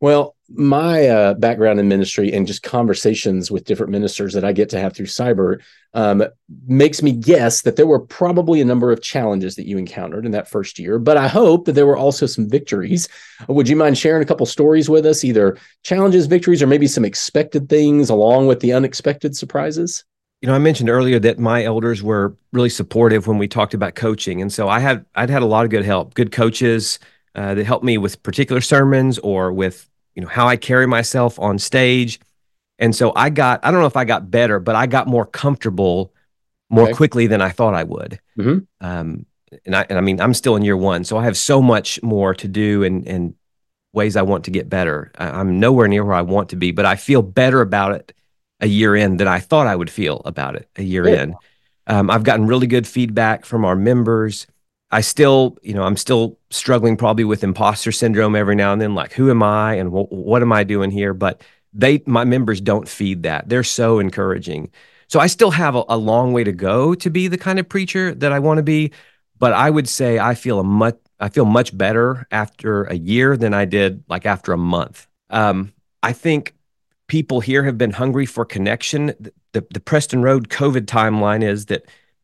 Well 0.01 0.34
my 0.49 1.07
uh, 1.07 1.33
background 1.33 1.79
in 1.79 1.87
ministry 1.87 2.31
and 2.31 2.45
just 2.45 2.61
conversations 2.61 3.49
with 3.49 3.65
different 3.65 3.91
ministers 3.91 4.33
that 4.33 4.45
I 4.45 4.51
get 4.51 4.69
to 4.69 4.79
have 4.79 4.93
through 4.93 5.07
Siburt 5.07 5.61
um, 5.93 6.23
makes 6.67 7.01
me 7.01 7.13
guess 7.13 7.63
that 7.63 7.77
there 7.77 7.87
were 7.87 7.99
probably 7.99 8.61
a 8.61 8.65
number 8.65 8.91
of 8.91 9.01
challenges 9.01 9.55
that 9.55 9.67
you 9.67 9.77
encountered 9.77 10.25
in 10.25 10.31
that 10.31 10.47
first 10.47 10.77
year. 10.77 10.99
But 10.99 11.17
I 11.17 11.27
hope 11.27 11.65
that 11.65 11.71
there 11.71 11.87
were 11.87 11.97
also 11.97 12.25
some 12.27 12.47
victories. 12.47 13.09
Would 13.47 13.67
you 13.67 13.75
mind 13.75 13.97
sharing 13.97 14.21
a 14.21 14.25
couple 14.25 14.45
stories 14.45 14.89
with 14.89 15.05
us, 15.05 15.23
either 15.23 15.57
challenges, 15.83 16.27
victories, 16.27 16.61
or 16.61 16.67
maybe 16.67 16.87
some 16.87 17.05
expected 17.05 17.67
things 17.67 18.09
along 18.09 18.47
with 18.47 18.59
the 18.59 18.73
unexpected 18.73 19.35
surprises? 19.35 20.03
You 20.41 20.47
know, 20.47 20.55
I 20.55 20.59
mentioned 20.59 20.89
earlier 20.89 21.17
that 21.19 21.39
my 21.39 21.63
elders 21.63 22.03
were 22.03 22.35
really 22.51 22.69
supportive 22.69 23.25
when 23.25 23.39
we 23.39 23.47
talked 23.47 23.73
about 23.73 23.95
coaching, 23.95 24.41
and 24.41 24.53
so 24.53 24.67
I 24.67 24.79
had 24.79 25.05
I'd 25.15 25.29
had 25.31 25.41
a 25.41 25.47
lot 25.47 25.65
of 25.65 25.71
good 25.71 25.85
help, 25.85 26.13
good 26.13 26.31
coaches 26.31 26.99
uh, 27.33 27.55
that 27.55 27.65
helped 27.65 27.85
me 27.85 27.97
with 27.97 28.21
particular 28.21 28.61
sermons 28.61 29.17
or 29.19 29.51
with 29.51 29.89
you 30.15 30.21
know 30.21 30.27
how 30.27 30.47
I 30.47 30.57
carry 30.57 30.87
myself 30.87 31.37
on 31.39 31.59
stage. 31.59 32.19
And 32.79 32.95
so 32.95 33.13
I 33.15 33.29
got 33.29 33.63
I 33.63 33.71
don't 33.71 33.81
know 33.81 33.85
if 33.87 33.97
I 33.97 34.05
got 34.05 34.31
better, 34.31 34.59
but 34.59 34.75
I 34.75 34.87
got 34.87 35.07
more 35.07 35.25
comfortable 35.25 36.13
more 36.69 36.85
okay. 36.85 36.93
quickly 36.93 37.27
than 37.27 37.41
I 37.41 37.49
thought 37.49 37.75
I 37.75 37.83
would. 37.83 38.19
Mm-hmm. 38.37 38.85
Um, 38.85 39.25
and 39.65 39.75
I 39.75 39.85
and 39.89 39.97
I 39.97 40.01
mean 40.01 40.19
I'm 40.19 40.33
still 40.33 40.55
in 40.55 40.63
year 40.63 40.77
one, 40.77 41.03
so 41.03 41.17
I 41.17 41.23
have 41.23 41.37
so 41.37 41.61
much 41.61 42.01
more 42.01 42.33
to 42.35 42.47
do 42.47 42.83
and 42.83 43.07
and 43.07 43.35
ways 43.93 44.15
I 44.15 44.23
want 44.23 44.45
to 44.45 44.51
get 44.51 44.69
better. 44.69 45.11
I, 45.17 45.39
am 45.39 45.59
nowhere 45.59 45.87
near 45.87 46.03
where 46.03 46.15
I 46.15 46.21
want 46.21 46.49
to 46.49 46.55
be, 46.55 46.71
but 46.71 46.85
I 46.85 46.95
feel 46.95 47.21
better 47.21 47.61
about 47.61 47.93
it 47.93 48.13
a 48.59 48.67
year 48.67 48.95
in 48.95 49.17
than 49.17 49.27
I 49.27 49.39
thought 49.39 49.67
I 49.67 49.75
would 49.75 49.89
feel 49.89 50.21
about 50.25 50.55
it 50.55 50.69
a 50.75 50.83
year 50.83 51.07
yeah. 51.07 51.23
in. 51.23 51.35
Um, 51.87 52.09
I've 52.09 52.23
gotten 52.23 52.47
really 52.47 52.67
good 52.67 52.87
feedback 52.87 53.45
from 53.45 53.63
our 53.63 53.75
members. 53.75 54.47
I 54.95 55.01
still, 55.01 55.57
you 55.61 55.73
know, 55.73 55.83
I'm 55.83 55.97
still 55.97 56.39
struggling 56.51 56.95
probably 56.95 57.25
with 57.25 57.43
imposter 57.43 57.91
syndrome 57.91 58.33
every 58.33 58.55
now 58.55 58.71
and 58.71 58.81
then. 58.81 58.95
Like, 58.95 59.11
who 59.11 59.29
am 59.29 59.43
I 59.43 59.73
and 59.73 59.89
wh- 59.89 60.09
what 60.09 60.41
am 60.41 60.53
I 60.53 60.63
doing 60.63 60.89
here? 60.89 61.13
But 61.13 61.43
they, 61.73 62.01
my 62.05 62.23
members 62.23 62.61
don't 62.61 62.87
feed 62.87 63.23
that. 63.23 63.49
They're 63.49 63.61
so 63.61 63.99
encouraging. 63.99 64.71
So 65.09 65.19
I 65.19 65.27
still 65.27 65.51
have 65.51 65.75
a, 65.75 65.83
a 65.89 65.97
long 65.97 66.31
way 66.31 66.45
to 66.45 66.53
go 66.53 66.95
to 66.95 67.09
be 67.09 67.27
the 67.27 67.37
kind 67.37 67.59
of 67.59 67.67
preacher 67.67 68.15
that 68.15 68.31
I 68.31 68.39
want 68.39 68.59
to 68.59 68.63
be. 68.63 68.91
But 69.37 69.51
I 69.51 69.69
would 69.69 69.89
say 69.89 70.17
I 70.17 70.33
feel 70.33 70.61
a 70.61 70.63
much, 70.63 70.97
I 71.19 71.27
feel 71.27 71.43
much 71.43 71.77
better 71.77 72.25
after 72.31 72.85
a 72.85 72.95
year 72.95 73.35
than 73.35 73.53
I 73.53 73.65
did 73.65 74.01
like 74.07 74.25
after 74.25 74.53
a 74.53 74.57
month. 74.57 75.07
Um, 75.29 75.73
I 76.03 76.13
think 76.13 76.55
people 77.07 77.41
here 77.41 77.65
have 77.65 77.77
been 77.77 77.91
hungry 77.91 78.25
for 78.25 78.45
connection. 78.45 79.07
The, 79.07 79.33
the, 79.51 79.67
the 79.71 79.81
Preston 79.81 80.21
Road 80.21 80.47
COVID 80.47 80.85
timeline 80.85 81.43
is 81.43 81.65
that, 81.65 81.83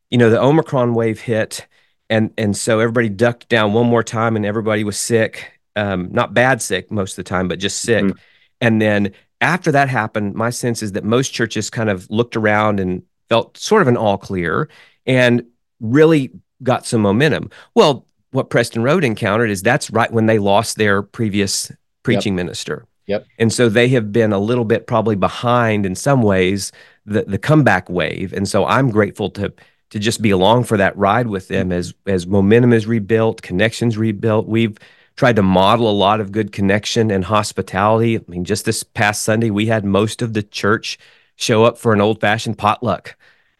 you 0.09 0.17
know, 0.17 0.29
the 0.29 0.41
Omicron 0.41 0.93
wave 0.93 1.19
hit 1.19 1.67
and 2.11 2.31
and 2.37 2.55
so 2.55 2.79
everybody 2.79 3.09
ducked 3.09 3.49
down 3.49 3.73
one 3.73 3.87
more 3.87 4.03
time 4.03 4.35
and 4.35 4.45
everybody 4.45 4.83
was 4.83 4.97
sick 4.97 5.59
um, 5.75 6.09
not 6.11 6.33
bad 6.35 6.61
sick 6.61 6.91
most 6.91 7.13
of 7.13 7.15
the 7.15 7.23
time 7.23 7.47
but 7.47 7.57
just 7.57 7.81
sick 7.81 8.03
mm-hmm. 8.03 8.17
and 8.59 8.79
then 8.79 9.11
after 9.39 9.71
that 9.71 9.89
happened 9.89 10.35
my 10.35 10.51
sense 10.51 10.83
is 10.83 10.91
that 10.91 11.03
most 11.03 11.29
churches 11.29 11.71
kind 11.71 11.89
of 11.89 12.07
looked 12.11 12.35
around 12.35 12.79
and 12.79 13.01
felt 13.29 13.57
sort 13.57 13.81
of 13.81 13.87
an 13.87 13.97
all 13.97 14.17
clear 14.17 14.69
and 15.07 15.43
really 15.79 16.29
got 16.61 16.85
some 16.85 17.01
momentum 17.01 17.49
well 17.73 18.05
what 18.31 18.49
preston 18.49 18.83
road 18.83 19.03
encountered 19.03 19.49
is 19.49 19.63
that's 19.63 19.89
right 19.89 20.11
when 20.11 20.27
they 20.27 20.37
lost 20.37 20.77
their 20.77 21.01
previous 21.01 21.71
preaching 22.03 22.33
yep. 22.33 22.45
minister 22.45 22.85
Yep. 23.07 23.25
And 23.39 23.51
so 23.51 23.67
they 23.67 23.89
have 23.89 24.13
been 24.13 24.31
a 24.31 24.39
little 24.39 24.63
bit 24.63 24.87
probably 24.87 25.15
behind 25.15 25.85
in 25.85 25.95
some 25.95 26.21
ways 26.21 26.71
the 27.05 27.23
the 27.23 27.37
comeback 27.37 27.89
wave. 27.89 28.31
And 28.31 28.47
so 28.47 28.65
I'm 28.65 28.89
grateful 28.89 29.29
to 29.31 29.51
to 29.91 29.99
just 29.99 30.21
be 30.21 30.31
along 30.31 30.63
for 30.63 30.77
that 30.77 30.97
ride 30.97 31.27
with 31.27 31.47
them 31.47 31.71
as 31.71 31.93
as 32.05 32.25
momentum 32.25 32.73
is 32.73 32.87
rebuilt, 32.87 33.41
connections 33.41 33.97
rebuilt. 33.97 34.47
We've 34.47 34.77
tried 35.15 35.35
to 35.35 35.43
model 35.43 35.89
a 35.89 35.91
lot 35.91 36.19
of 36.19 36.31
good 36.31 36.51
connection 36.51 37.11
and 37.11 37.23
hospitality. 37.23 38.17
I 38.17 38.23
mean, 38.27 38.45
just 38.45 38.65
this 38.65 38.83
past 38.83 39.21
Sunday, 39.21 39.51
we 39.51 39.67
had 39.67 39.85
most 39.85 40.21
of 40.21 40.33
the 40.33 40.43
church 40.43 40.97
show 41.35 41.63
up 41.65 41.77
for 41.77 41.93
an 41.93 42.01
old 42.01 42.19
fashioned 42.21 42.57
potluck. 42.57 43.15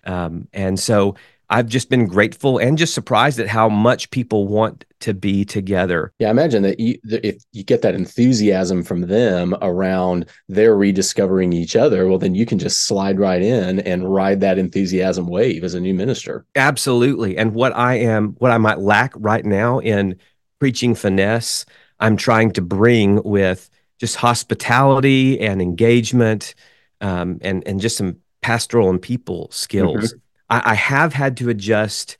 Um, 0.05 0.47
and 0.53 0.79
so 0.79 1.15
I've 1.51 1.67
just 1.67 1.89
been 1.89 2.07
grateful 2.07 2.57
and 2.59 2.77
just 2.77 2.93
surprised 2.93 3.37
at 3.37 3.49
how 3.49 3.67
much 3.67 4.09
people 4.11 4.47
want 4.47 4.85
to 5.01 5.13
be 5.13 5.43
together. 5.43 6.13
Yeah, 6.17 6.29
I 6.29 6.31
imagine 6.31 6.63
that 6.63 6.79
you, 6.79 6.97
if 7.03 7.43
you 7.51 7.63
get 7.63 7.81
that 7.81 7.93
enthusiasm 7.93 8.83
from 8.83 9.01
them 9.01 9.53
around 9.61 10.27
their 10.47 10.77
rediscovering 10.77 11.51
each 11.51 11.75
other, 11.75 12.07
well, 12.07 12.17
then 12.17 12.35
you 12.35 12.45
can 12.45 12.57
just 12.57 12.85
slide 12.85 13.19
right 13.19 13.41
in 13.41 13.81
and 13.81 14.13
ride 14.13 14.39
that 14.39 14.57
enthusiasm 14.57 15.27
wave 15.27 15.65
as 15.65 15.73
a 15.73 15.81
new 15.81 15.93
minister. 15.93 16.45
Absolutely. 16.55 17.37
And 17.37 17.53
what 17.53 17.75
I 17.75 17.95
am, 17.95 18.29
what 18.37 18.51
I 18.51 18.57
might 18.57 18.79
lack 18.79 19.11
right 19.17 19.45
now 19.45 19.79
in 19.79 20.17
preaching 20.59 20.95
finesse, 20.95 21.65
I'm 21.99 22.15
trying 22.15 22.51
to 22.51 22.61
bring 22.61 23.21
with 23.23 23.69
just 23.99 24.15
hospitality 24.15 25.39
and 25.41 25.61
engagement 25.61 26.55
um, 27.01 27.39
and, 27.41 27.67
and 27.67 27.81
just 27.81 27.97
some 27.97 28.17
pastoral 28.41 28.89
and 28.89 29.01
people 29.01 29.49
skills. 29.51 30.13
Mm-hmm. 30.13 30.17
I, 30.51 30.71
I 30.71 30.75
have 30.75 31.13
had 31.13 31.37
to 31.37 31.49
adjust 31.49 32.17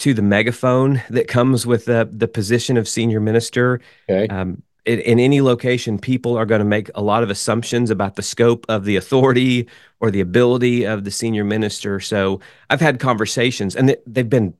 to 0.00 0.14
the 0.14 0.22
megaphone 0.22 1.02
that 1.10 1.26
comes 1.26 1.66
with 1.66 1.86
the 1.86 2.08
the 2.10 2.28
position 2.28 2.76
of 2.76 2.88
senior 2.88 3.20
minister. 3.20 3.80
Okay. 4.08 4.32
Um, 4.32 4.62
in, 4.84 4.98
in, 4.98 5.20
any 5.20 5.40
location, 5.40 5.96
people 5.96 6.36
are 6.36 6.44
going 6.44 6.58
to 6.58 6.64
make 6.64 6.90
a 6.96 7.02
lot 7.02 7.22
of 7.22 7.30
assumptions 7.30 7.88
about 7.88 8.16
the 8.16 8.22
scope 8.22 8.66
of 8.68 8.84
the 8.84 8.96
authority 8.96 9.68
or 10.00 10.10
the 10.10 10.20
ability 10.20 10.84
of 10.84 11.04
the 11.04 11.10
senior 11.12 11.44
minister. 11.44 12.00
So 12.00 12.40
I've 12.68 12.80
had 12.80 12.98
conversations, 12.98 13.76
and 13.76 13.96
they've 14.06 14.28
been 14.28 14.54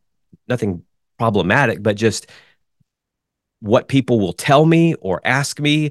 nothing 0.47 0.85
problematic, 1.19 1.83
but 1.83 1.97
just 1.97 2.29
what 3.59 3.89
people 3.89 4.21
will 4.21 4.33
tell 4.33 4.65
me 4.65 4.95
or 5.01 5.21
ask 5.25 5.59
me 5.59 5.91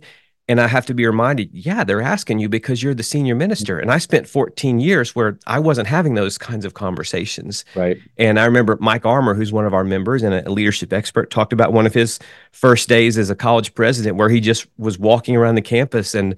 and 0.52 0.60
I 0.60 0.68
have 0.68 0.86
to 0.88 0.94
be 0.94 1.06
reminded, 1.06 1.50
yeah, 1.54 1.86
they're 1.86 2.02
asking 2.02 2.40
you 2.40 2.50
because 2.50 2.84
you're 2.84 2.94
the 2.94 3.04
senior 3.04 3.36
minister. 3.36 3.80
And 3.80 3.90
I 3.90 4.00
spent 4.00 4.28
14 4.28 4.82
years 4.82 5.16
where 5.16 5.40
I 5.48 5.60
wasn't 5.60 5.88
having 5.88 6.16
those 6.16 6.38
kinds 6.38 6.66
of 6.66 6.74
conversations. 6.74 7.64
Right. 7.74 7.98
And 8.18 8.38
I 8.38 8.44
remember 8.44 8.78
Mike 8.82 9.06
Armour, 9.06 9.34
who's 9.34 9.54
one 9.54 9.66
of 9.66 9.74
our 9.74 9.86
members 9.86 10.24
and 10.24 10.34
a 10.34 10.52
leadership 10.52 10.92
expert, 10.92 11.32
talked 11.32 11.54
about 11.54 11.72
one 11.72 11.86
of 11.86 11.94
his 11.94 12.20
first 12.52 12.90
days 12.90 13.18
as 13.18 13.30
a 13.30 13.36
college 13.36 13.74
president 13.76 14.18
where 14.18 14.28
he 14.28 14.42
just 14.42 14.68
was 14.78 15.00
walking 15.00 15.38
around 15.38 15.56
the 15.56 15.62
campus 15.62 16.14
and 16.14 16.36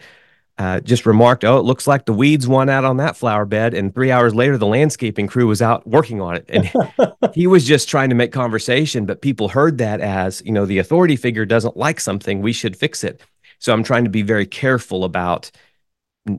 uh, 0.59 0.79
just 0.81 1.07
remarked, 1.07 1.43
"Oh, 1.43 1.57
it 1.57 1.63
looks 1.63 1.87
like 1.87 2.05
the 2.05 2.13
weeds 2.13 2.47
won 2.47 2.69
out 2.69 2.85
on 2.85 2.97
that 2.97 3.17
flower 3.17 3.43
bed." 3.43 3.73
And 3.73 3.91
three 3.91 4.11
hours 4.11 4.35
later, 4.35 4.55
the 4.55 4.67
landscaping 4.67 5.25
crew 5.25 5.47
was 5.47 5.63
out 5.63 5.87
working 5.87 6.21
on 6.21 6.35
it, 6.35 6.45
and 6.47 6.71
he 7.33 7.47
was 7.47 7.65
just 7.65 7.89
trying 7.89 8.09
to 8.09 8.15
make 8.15 8.31
conversation. 8.31 9.07
But 9.07 9.23
people 9.23 9.49
heard 9.49 9.79
that 9.79 9.99
as, 9.99 10.43
you 10.45 10.51
know, 10.51 10.67
the 10.67 10.77
authority 10.77 11.15
figure 11.15 11.45
doesn't 11.45 11.75
like 11.75 11.99
something, 11.99 12.43
we 12.43 12.53
should 12.53 12.77
fix 12.77 13.03
it. 13.03 13.19
So 13.63 13.71
I'm 13.71 13.83
trying 13.83 14.03
to 14.03 14.09
be 14.09 14.23
very 14.23 14.45
careful 14.45 15.05
about 15.05 15.49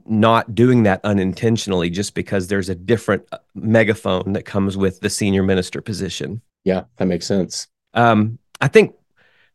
not 0.04 0.54
doing 0.54 0.82
that 0.82 1.00
unintentionally 1.04 1.88
just 1.88 2.14
because 2.14 2.48
there's 2.48 2.68
a 2.68 2.74
different 2.74 3.24
uh, 3.32 3.38
megaphone 3.54 4.34
that 4.34 4.44
comes 4.44 4.76
with 4.76 5.00
the 5.00 5.08
senior 5.08 5.42
minister 5.42 5.80
position. 5.80 6.42
Yeah, 6.64 6.84
that 6.96 7.06
makes 7.06 7.24
sense. 7.24 7.66
Um, 7.94 8.38
I 8.60 8.68
think 8.68 8.94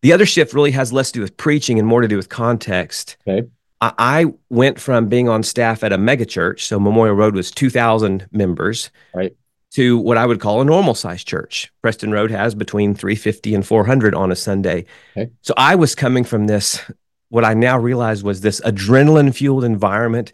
the 0.02 0.14
other 0.14 0.26
shift 0.26 0.56
really 0.56 0.72
has 0.72 0.92
less 0.92 1.12
to 1.12 1.20
do 1.20 1.22
with 1.22 1.38
preaching 1.38 1.78
and 1.78 1.88
more 1.88 2.02
to 2.02 2.08
do 2.08 2.18
with 2.18 2.28
context. 2.28 3.18
Okay. 3.28 3.48
I, 3.82 3.94
I 4.00 4.26
went 4.50 4.80
from 4.80 5.08
being 5.08 5.30
on 5.30 5.44
staff 5.44 5.84
at 5.84 5.94
a 5.94 5.98
megachurch, 5.98 6.62
so 6.62 6.80
Memorial 6.80 7.16
Road 7.16 7.36
was 7.36 7.52
2,000 7.52 8.28
members, 8.32 8.90
right, 9.14 9.36
to 9.74 10.00
what 10.00 10.18
I 10.18 10.26
would 10.26 10.40
call 10.40 10.60
a 10.62 10.66
normal 10.66 10.96
sized 10.96 11.28
church. 11.28 11.72
Preston 11.84 12.12
Road 12.12 12.32
has 12.32 12.56
between 12.56 12.96
350 12.96 13.54
and 13.54 13.66
400 13.66 14.16
on 14.16 14.32
a 14.32 14.36
Sunday. 14.36 14.86
Okay. 15.16 15.30
So 15.42 15.54
I 15.56 15.76
was 15.76 15.94
coming 15.94 16.24
from 16.24 16.48
this 16.48 16.82
what 17.30 17.46
I 17.46 17.54
now 17.54 17.78
realized 17.78 18.24
was 18.24 18.42
this 18.42 18.60
adrenaline 18.62 19.34
fueled 19.34 19.64
environment. 19.64 20.34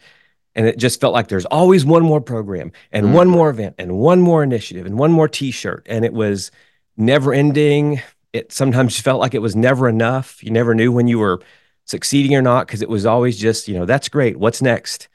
And 0.55 0.65
it 0.65 0.77
just 0.77 1.01
felt 1.01 1.13
like 1.13 1.27
there's 1.27 1.45
always 1.45 1.85
one 1.85 2.03
more 2.03 2.21
program 2.21 2.71
and 2.91 3.07
mm. 3.07 3.13
one 3.13 3.27
more 3.27 3.49
event 3.49 3.75
and 3.77 3.97
one 3.97 4.21
more 4.21 4.41
initiative 4.41 4.85
and 4.85 4.97
one 4.97 5.11
more 5.11 5.27
t 5.27 5.51
shirt. 5.51 5.85
And 5.89 6.05
it 6.05 6.13
was 6.13 6.49
never 6.95 7.33
ending. 7.33 8.01
It 8.31 8.53
sometimes 8.53 8.99
felt 8.99 9.19
like 9.19 9.33
it 9.33 9.41
was 9.41 9.55
never 9.55 9.89
enough. 9.89 10.41
You 10.43 10.51
never 10.51 10.73
knew 10.73 10.91
when 10.93 11.07
you 11.07 11.19
were 11.19 11.41
succeeding 11.83 12.35
or 12.35 12.41
not 12.41 12.67
because 12.67 12.81
it 12.81 12.89
was 12.89 13.05
always 13.05 13.37
just, 13.37 13.67
you 13.67 13.77
know, 13.77 13.85
that's 13.85 14.09
great. 14.09 14.37
What's 14.37 14.61
next? 14.61 15.09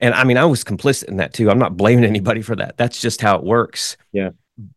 And 0.00 0.14
I 0.14 0.24
mean, 0.24 0.36
I 0.36 0.44
was 0.44 0.64
complicit 0.64 1.04
in 1.04 1.16
that 1.16 1.32
too. 1.32 1.50
I'm 1.50 1.58
not 1.58 1.76
blaming 1.76 2.04
anybody 2.04 2.42
for 2.42 2.54
that. 2.56 2.76
That's 2.76 3.00
just 3.00 3.20
how 3.20 3.36
it 3.36 3.44
works. 3.44 3.96
Yeah. 4.12 4.30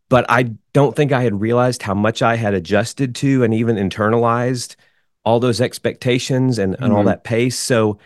But 0.10 0.26
I 0.30 0.54
don't 0.74 0.96
think 0.96 1.12
I 1.12 1.22
had 1.22 1.40
realized 1.40 1.84
how 1.84 1.94
much 1.94 2.24
I 2.24 2.36
had 2.36 2.56
adjusted 2.56 3.14
to 3.16 3.44
and 3.44 3.54
even 3.54 3.76
internalized 3.76 4.76
all 5.28 5.42
those 5.42 5.60
expectations 5.60 6.58
and, 6.58 6.74
and 6.76 6.84
mm-hmm. 6.84 6.96
all 6.96 7.04
that 7.04 7.26
pace. 7.26 7.60
So 7.60 8.00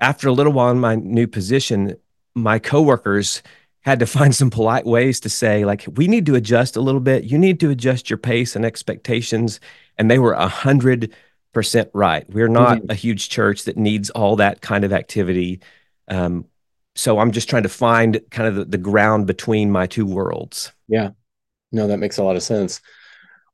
after 0.00 0.26
a 0.26 0.32
little 0.32 0.52
while 0.52 0.72
in 0.72 0.80
my 0.80 0.96
new 0.96 1.28
position, 1.28 1.94
my 2.34 2.58
coworkers 2.58 3.44
had 3.82 4.00
to 4.00 4.06
find 4.18 4.34
some 4.34 4.50
polite 4.50 4.84
ways 4.84 5.20
to 5.20 5.28
say, 5.28 5.64
like, 5.64 5.86
we 5.94 6.08
need 6.08 6.26
to 6.26 6.34
adjust 6.34 6.74
a 6.74 6.80
little 6.80 7.00
bit. 7.00 7.22
You 7.22 7.38
need 7.38 7.60
to 7.60 7.70
adjust 7.70 8.10
your 8.10 8.16
pace 8.16 8.56
and 8.56 8.64
expectations. 8.64 9.60
And 9.98 10.10
they 10.10 10.18
were 10.18 10.32
a 10.32 10.48
hundred 10.48 11.14
percent 11.52 11.90
right. 11.94 12.28
We're 12.28 12.48
not 12.48 12.78
mm-hmm. 12.78 12.90
a 12.90 12.94
huge 12.94 13.28
church 13.28 13.66
that 13.66 13.76
needs 13.76 14.10
all 14.10 14.34
that 14.36 14.60
kind 14.60 14.82
of 14.82 14.92
activity. 14.92 15.60
Um, 16.08 16.46
so 16.96 17.20
I'm 17.20 17.30
just 17.30 17.48
trying 17.48 17.62
to 17.62 17.68
find 17.68 18.20
kind 18.32 18.48
of 18.48 18.56
the, 18.56 18.64
the 18.64 18.78
ground 18.78 19.28
between 19.28 19.70
my 19.70 19.86
two 19.86 20.06
worlds. 20.06 20.72
Yeah. 20.88 21.10
No, 21.70 21.86
that 21.86 21.98
makes 21.98 22.18
a 22.18 22.24
lot 22.24 22.34
of 22.34 22.42
sense. 22.42 22.80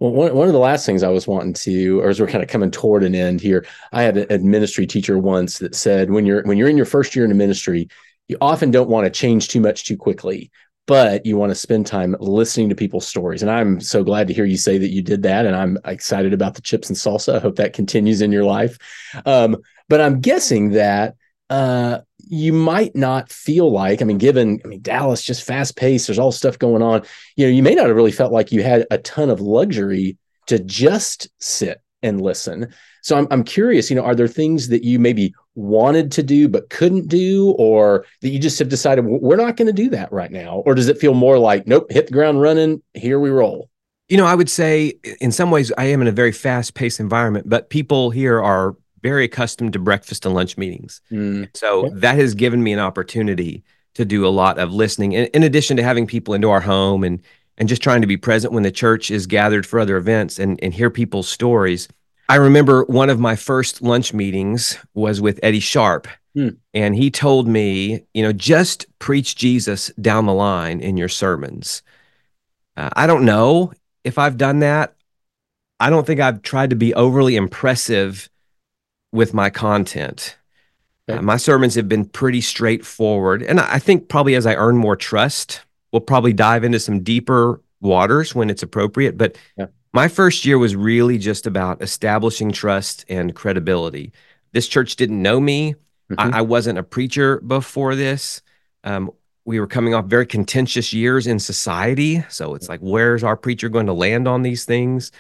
Well, 0.00 0.12
one, 0.12 0.34
one 0.34 0.46
of 0.48 0.54
the 0.54 0.58
last 0.58 0.86
things 0.86 1.02
I 1.02 1.10
was 1.10 1.28
wanting 1.28 1.52
to, 1.52 2.00
or 2.00 2.08
as 2.08 2.18
we're 2.18 2.26
kind 2.26 2.42
of 2.42 2.48
coming 2.48 2.70
toward 2.70 3.04
an 3.04 3.14
end 3.14 3.42
here, 3.42 3.66
I 3.92 4.02
had 4.02 4.32
a 4.32 4.38
ministry 4.38 4.86
teacher 4.86 5.18
once 5.18 5.58
that 5.58 5.74
said 5.74 6.10
when 6.10 6.24
you're 6.24 6.42
when 6.44 6.56
you're 6.56 6.70
in 6.70 6.76
your 6.78 6.86
first 6.86 7.14
year 7.14 7.26
in 7.26 7.30
a 7.30 7.34
ministry, 7.34 7.86
you 8.26 8.38
often 8.40 8.70
don't 8.70 8.88
want 8.88 9.04
to 9.04 9.10
change 9.10 9.48
too 9.48 9.60
much 9.60 9.84
too 9.84 9.98
quickly, 9.98 10.50
but 10.86 11.26
you 11.26 11.36
want 11.36 11.50
to 11.50 11.54
spend 11.54 11.86
time 11.86 12.16
listening 12.18 12.70
to 12.70 12.74
people's 12.74 13.06
stories. 13.06 13.42
And 13.42 13.50
I'm 13.50 13.78
so 13.78 14.02
glad 14.02 14.26
to 14.28 14.32
hear 14.34 14.46
you 14.46 14.56
say 14.56 14.78
that 14.78 14.88
you 14.88 15.02
did 15.02 15.22
that, 15.24 15.44
and 15.44 15.54
I'm 15.54 15.76
excited 15.84 16.32
about 16.32 16.54
the 16.54 16.62
chips 16.62 16.88
and 16.88 16.96
salsa. 16.96 17.36
I 17.36 17.40
hope 17.40 17.56
that 17.56 17.74
continues 17.74 18.22
in 18.22 18.32
your 18.32 18.44
life. 18.44 18.78
Um, 19.26 19.58
but 19.90 20.00
I'm 20.00 20.20
guessing 20.20 20.70
that 20.70 21.16
uh, 21.50 21.98
you 22.18 22.52
might 22.52 22.94
not 22.94 23.30
feel 23.30 23.70
like, 23.70 24.00
I 24.00 24.04
mean, 24.04 24.18
given, 24.18 24.60
I 24.64 24.68
mean, 24.68 24.80
Dallas 24.80 25.22
just 25.22 25.42
fast 25.42 25.76
paced, 25.76 26.06
there's 26.06 26.18
all 26.18 26.32
stuff 26.32 26.58
going 26.58 26.80
on. 26.80 27.02
You 27.36 27.46
know, 27.46 27.52
you 27.52 27.62
may 27.62 27.74
not 27.74 27.88
have 27.88 27.96
really 27.96 28.12
felt 28.12 28.32
like 28.32 28.52
you 28.52 28.62
had 28.62 28.86
a 28.90 28.98
ton 28.98 29.30
of 29.30 29.40
luxury 29.40 30.16
to 30.46 30.60
just 30.60 31.28
sit 31.40 31.82
and 32.02 32.20
listen. 32.20 32.72
So 33.02 33.18
I'm, 33.18 33.26
I'm 33.30 33.44
curious, 33.44 33.90
you 33.90 33.96
know, 33.96 34.04
are 34.04 34.14
there 34.14 34.28
things 34.28 34.68
that 34.68 34.84
you 34.84 34.98
maybe 34.98 35.34
wanted 35.54 36.12
to 36.12 36.22
do 36.22 36.48
but 36.48 36.70
couldn't 36.70 37.08
do, 37.08 37.50
or 37.58 38.06
that 38.20 38.28
you 38.28 38.38
just 38.38 38.58
have 38.60 38.68
decided 38.68 39.04
we're 39.04 39.36
not 39.36 39.56
going 39.56 39.66
to 39.66 39.72
do 39.72 39.90
that 39.90 40.12
right 40.12 40.30
now? 40.30 40.62
Or 40.66 40.74
does 40.74 40.88
it 40.88 40.98
feel 40.98 41.14
more 41.14 41.38
like, 41.38 41.66
nope, 41.66 41.90
hit 41.90 42.06
the 42.06 42.12
ground 42.12 42.40
running, 42.40 42.82
here 42.94 43.18
we 43.18 43.30
roll? 43.30 43.68
You 44.08 44.16
know, 44.16 44.26
I 44.26 44.34
would 44.34 44.50
say 44.50 44.94
in 45.20 45.32
some 45.32 45.50
ways 45.50 45.72
I 45.76 45.84
am 45.84 46.00
in 46.00 46.08
a 46.08 46.12
very 46.12 46.32
fast 46.32 46.74
paced 46.74 47.00
environment, 47.00 47.48
but 47.48 47.70
people 47.70 48.10
here 48.10 48.40
are 48.40 48.76
very 49.02 49.24
accustomed 49.24 49.72
to 49.72 49.78
breakfast 49.78 50.26
and 50.26 50.34
lunch 50.34 50.56
meetings. 50.56 51.00
Mm. 51.10 51.48
So 51.56 51.86
yeah. 51.86 51.90
that 51.94 52.18
has 52.18 52.34
given 52.34 52.62
me 52.62 52.72
an 52.72 52.78
opportunity 52.78 53.64
to 53.94 54.04
do 54.04 54.26
a 54.26 54.28
lot 54.28 54.58
of 54.58 54.72
listening 54.72 55.12
in, 55.12 55.26
in, 55.26 55.42
addition 55.42 55.76
to 55.76 55.82
having 55.82 56.06
people 56.06 56.34
into 56.34 56.50
our 56.50 56.60
home 56.60 57.02
and 57.02 57.20
and 57.58 57.68
just 57.68 57.82
trying 57.82 58.00
to 58.00 58.06
be 58.06 58.16
present 58.16 58.54
when 58.54 58.62
the 58.62 58.70
church 58.70 59.10
is 59.10 59.26
gathered 59.26 59.66
for 59.66 59.78
other 59.78 59.96
events 59.98 60.38
and, 60.38 60.58
and 60.62 60.72
hear 60.72 60.88
people's 60.88 61.28
stories. 61.28 61.88
I 62.30 62.36
remember 62.36 62.84
one 62.84 63.10
of 63.10 63.20
my 63.20 63.36
first 63.36 63.82
lunch 63.82 64.14
meetings 64.14 64.78
was 64.94 65.20
with 65.20 65.40
Eddie 65.42 65.60
Sharp. 65.60 66.08
Hmm. 66.34 66.50
And 66.72 66.94
he 66.94 67.10
told 67.10 67.48
me, 67.48 68.06
you 68.14 68.22
know, 68.22 68.32
just 68.32 68.86
preach 68.98 69.36
Jesus 69.36 69.90
down 70.00 70.26
the 70.26 70.32
line 70.32 70.80
in 70.80 70.96
your 70.96 71.08
sermons. 71.08 71.82
Uh, 72.76 72.88
I 72.94 73.06
don't 73.06 73.24
know 73.24 73.72
if 74.04 74.16
I've 74.16 74.38
done 74.38 74.60
that. 74.60 74.94
I 75.80 75.90
don't 75.90 76.06
think 76.06 76.20
I've 76.20 76.42
tried 76.42 76.70
to 76.70 76.76
be 76.76 76.94
overly 76.94 77.36
impressive 77.36 78.30
with 79.12 79.34
my 79.34 79.50
content. 79.50 80.36
Okay. 81.08 81.18
Uh, 81.18 81.22
my 81.22 81.36
sermons 81.36 81.74
have 81.74 81.88
been 81.88 82.04
pretty 82.04 82.40
straightforward. 82.40 83.42
And 83.42 83.60
I 83.60 83.78
think 83.78 84.08
probably 84.08 84.34
as 84.34 84.46
I 84.46 84.54
earn 84.54 84.76
more 84.76 84.96
trust, 84.96 85.62
we'll 85.92 86.00
probably 86.00 86.32
dive 86.32 86.64
into 86.64 86.78
some 86.78 87.02
deeper 87.02 87.60
waters 87.80 88.34
when 88.34 88.50
it's 88.50 88.62
appropriate. 88.62 89.18
But 89.18 89.36
yeah. 89.56 89.66
my 89.92 90.08
first 90.08 90.44
year 90.44 90.58
was 90.58 90.76
really 90.76 91.18
just 91.18 91.46
about 91.46 91.82
establishing 91.82 92.52
trust 92.52 93.04
and 93.08 93.34
credibility. 93.34 94.12
This 94.52 94.68
church 94.68 94.96
didn't 94.96 95.20
know 95.20 95.40
me. 95.40 95.74
Mm-hmm. 96.10 96.34
I, 96.34 96.38
I, 96.38 96.40
wasn't 96.42 96.78
a 96.78 96.82
preacher 96.82 97.40
before 97.40 97.94
this. 97.94 98.42
Um, 98.82 99.12
we 99.44 99.60
were 99.60 99.66
coming 99.66 99.94
off 99.94 100.06
very 100.06 100.26
contentious 100.26 100.92
years 100.92 101.26
in 101.26 101.38
society. 101.38 102.24
So 102.28 102.54
it's 102.54 102.68
like, 102.68 102.80
where's 102.80 103.22
our 103.24 103.36
preacher 103.36 103.68
going 103.68 103.86
to 103.86 103.92
land 103.92 104.26
on 104.28 104.42
these 104.42 104.64
things? 104.64 105.12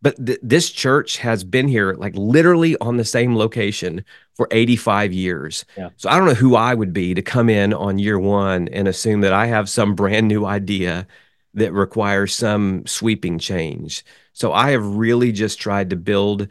But 0.00 0.24
th- 0.24 0.38
this 0.42 0.70
church 0.70 1.18
has 1.18 1.42
been 1.44 1.68
here 1.68 1.94
like 1.94 2.14
literally 2.16 2.76
on 2.78 2.96
the 2.96 3.04
same 3.04 3.36
location 3.36 4.04
for 4.34 4.48
85 4.50 5.12
years. 5.12 5.64
Yeah. 5.76 5.90
So 5.96 6.08
I 6.08 6.18
don't 6.18 6.28
know 6.28 6.34
who 6.34 6.54
I 6.54 6.74
would 6.74 6.92
be 6.92 7.14
to 7.14 7.22
come 7.22 7.48
in 7.48 7.74
on 7.74 7.98
year 7.98 8.18
one 8.18 8.68
and 8.68 8.86
assume 8.86 9.22
that 9.22 9.32
I 9.32 9.46
have 9.46 9.68
some 9.68 9.94
brand 9.94 10.28
new 10.28 10.44
idea 10.44 11.06
that 11.54 11.72
requires 11.72 12.34
some 12.34 12.86
sweeping 12.86 13.38
change. 13.38 14.04
So 14.32 14.52
I 14.52 14.70
have 14.70 14.84
really 14.84 15.32
just 15.32 15.60
tried 15.60 15.90
to 15.90 15.96
build 15.96 16.48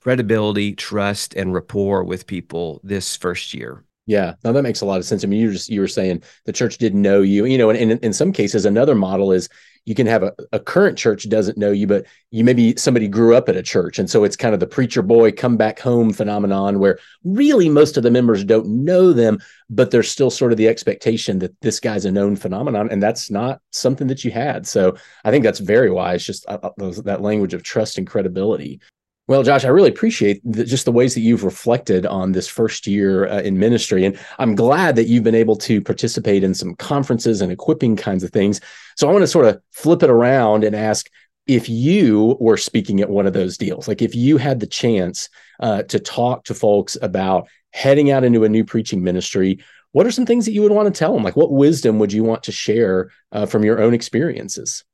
credibility, 0.00 0.74
trust, 0.74 1.34
and 1.34 1.52
rapport 1.52 2.04
with 2.04 2.26
people 2.26 2.80
this 2.84 3.16
first 3.16 3.54
year. 3.54 3.84
Yeah, 4.06 4.34
now 4.44 4.52
that 4.52 4.62
makes 4.62 4.82
a 4.82 4.86
lot 4.86 4.98
of 4.98 5.06
sense. 5.06 5.24
I 5.24 5.26
mean, 5.26 5.40
you 5.40 5.52
just 5.52 5.70
you 5.70 5.80
were 5.80 5.88
saying 5.88 6.22
the 6.44 6.52
church 6.52 6.76
didn't 6.76 7.00
know 7.00 7.22
you, 7.22 7.46
you 7.46 7.56
know, 7.56 7.70
and, 7.70 7.90
and 7.90 8.04
in 8.04 8.12
some 8.12 8.32
cases, 8.32 8.66
another 8.66 8.94
model 8.94 9.32
is 9.32 9.48
you 9.86 9.94
can 9.94 10.06
have 10.06 10.22
a, 10.22 10.32
a 10.52 10.58
current 10.58 10.96
church 10.96 11.28
doesn't 11.28 11.58
know 11.58 11.70
you, 11.70 11.86
but 11.86 12.06
you 12.30 12.42
maybe 12.44 12.74
somebody 12.76 13.06
grew 13.06 13.34
up 13.34 13.48
at 13.48 13.56
a 13.56 13.62
church. 13.62 13.98
And 13.98 14.08
so 14.08 14.24
it's 14.24 14.36
kind 14.36 14.54
of 14.54 14.60
the 14.60 14.66
preacher 14.66 15.02
boy 15.02 15.32
come 15.32 15.56
back 15.56 15.78
home 15.78 16.12
phenomenon 16.12 16.78
where 16.78 16.98
really 17.22 17.68
most 17.68 17.96
of 17.96 18.02
the 18.02 18.10
members 18.10 18.44
don't 18.44 18.66
know 18.66 19.12
them, 19.12 19.38
but 19.68 19.90
there's 19.90 20.10
still 20.10 20.30
sort 20.30 20.52
of 20.52 20.58
the 20.58 20.68
expectation 20.68 21.38
that 21.40 21.60
this 21.60 21.80
guy's 21.80 22.06
a 22.06 22.10
known 22.10 22.36
phenomenon. 22.36 22.88
And 22.90 23.02
that's 23.02 23.30
not 23.30 23.60
something 23.72 24.06
that 24.06 24.24
you 24.24 24.30
had. 24.30 24.66
So 24.66 24.96
I 25.24 25.30
think 25.30 25.44
that's 25.44 25.60
very 25.60 25.90
wise, 25.90 26.24
just 26.24 26.46
uh, 26.48 26.58
uh 26.62 26.92
that 27.04 27.20
language 27.20 27.54
of 27.54 27.62
trust 27.62 27.98
and 27.98 28.06
credibility. 28.06 28.80
Well, 29.26 29.42
Josh, 29.42 29.64
I 29.64 29.68
really 29.68 29.88
appreciate 29.88 30.42
the, 30.44 30.64
just 30.64 30.84
the 30.84 30.92
ways 30.92 31.14
that 31.14 31.22
you've 31.22 31.44
reflected 31.44 32.04
on 32.04 32.32
this 32.32 32.46
first 32.46 32.86
year 32.86 33.26
uh, 33.26 33.40
in 33.40 33.58
ministry. 33.58 34.04
And 34.04 34.18
I'm 34.38 34.54
glad 34.54 34.96
that 34.96 35.06
you've 35.06 35.24
been 35.24 35.34
able 35.34 35.56
to 35.56 35.80
participate 35.80 36.44
in 36.44 36.52
some 36.52 36.74
conferences 36.74 37.40
and 37.40 37.50
equipping 37.50 37.96
kinds 37.96 38.22
of 38.22 38.30
things. 38.30 38.60
So 38.96 39.08
I 39.08 39.12
want 39.12 39.22
to 39.22 39.28
sort 39.28 39.46
of 39.46 39.62
flip 39.72 40.02
it 40.02 40.10
around 40.10 40.62
and 40.62 40.76
ask 40.76 41.08
if 41.46 41.70
you 41.70 42.36
were 42.38 42.58
speaking 42.58 43.00
at 43.00 43.08
one 43.08 43.26
of 43.26 43.32
those 43.32 43.56
deals, 43.56 43.88
like 43.88 44.02
if 44.02 44.14
you 44.14 44.36
had 44.36 44.60
the 44.60 44.66
chance 44.66 45.30
uh, 45.60 45.82
to 45.84 45.98
talk 45.98 46.44
to 46.44 46.54
folks 46.54 46.96
about 47.00 47.48
heading 47.72 48.10
out 48.10 48.24
into 48.24 48.44
a 48.44 48.48
new 48.48 48.64
preaching 48.64 49.02
ministry, 49.02 49.58
what 49.92 50.06
are 50.06 50.10
some 50.10 50.26
things 50.26 50.44
that 50.44 50.52
you 50.52 50.60
would 50.60 50.72
want 50.72 50.92
to 50.92 50.98
tell 50.98 51.14
them? 51.14 51.22
Like 51.22 51.36
what 51.36 51.50
wisdom 51.50 51.98
would 51.98 52.12
you 52.12 52.24
want 52.24 52.42
to 52.42 52.52
share 52.52 53.10
uh, 53.32 53.46
from 53.46 53.64
your 53.64 53.80
own 53.80 53.94
experiences? 53.94 54.84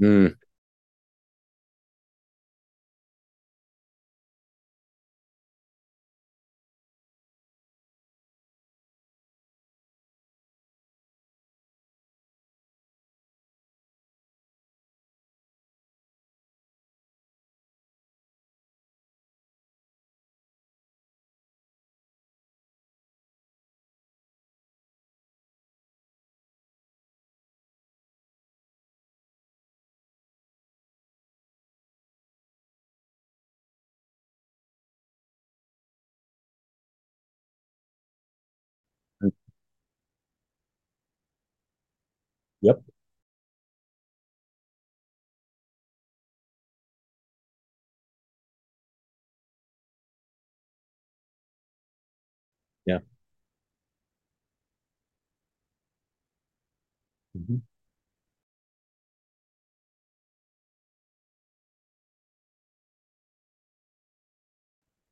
Mm. 0.00 0.34
Yep. 42.64 42.82
Yeah. 52.86 53.00
Mhm. 57.34 57.62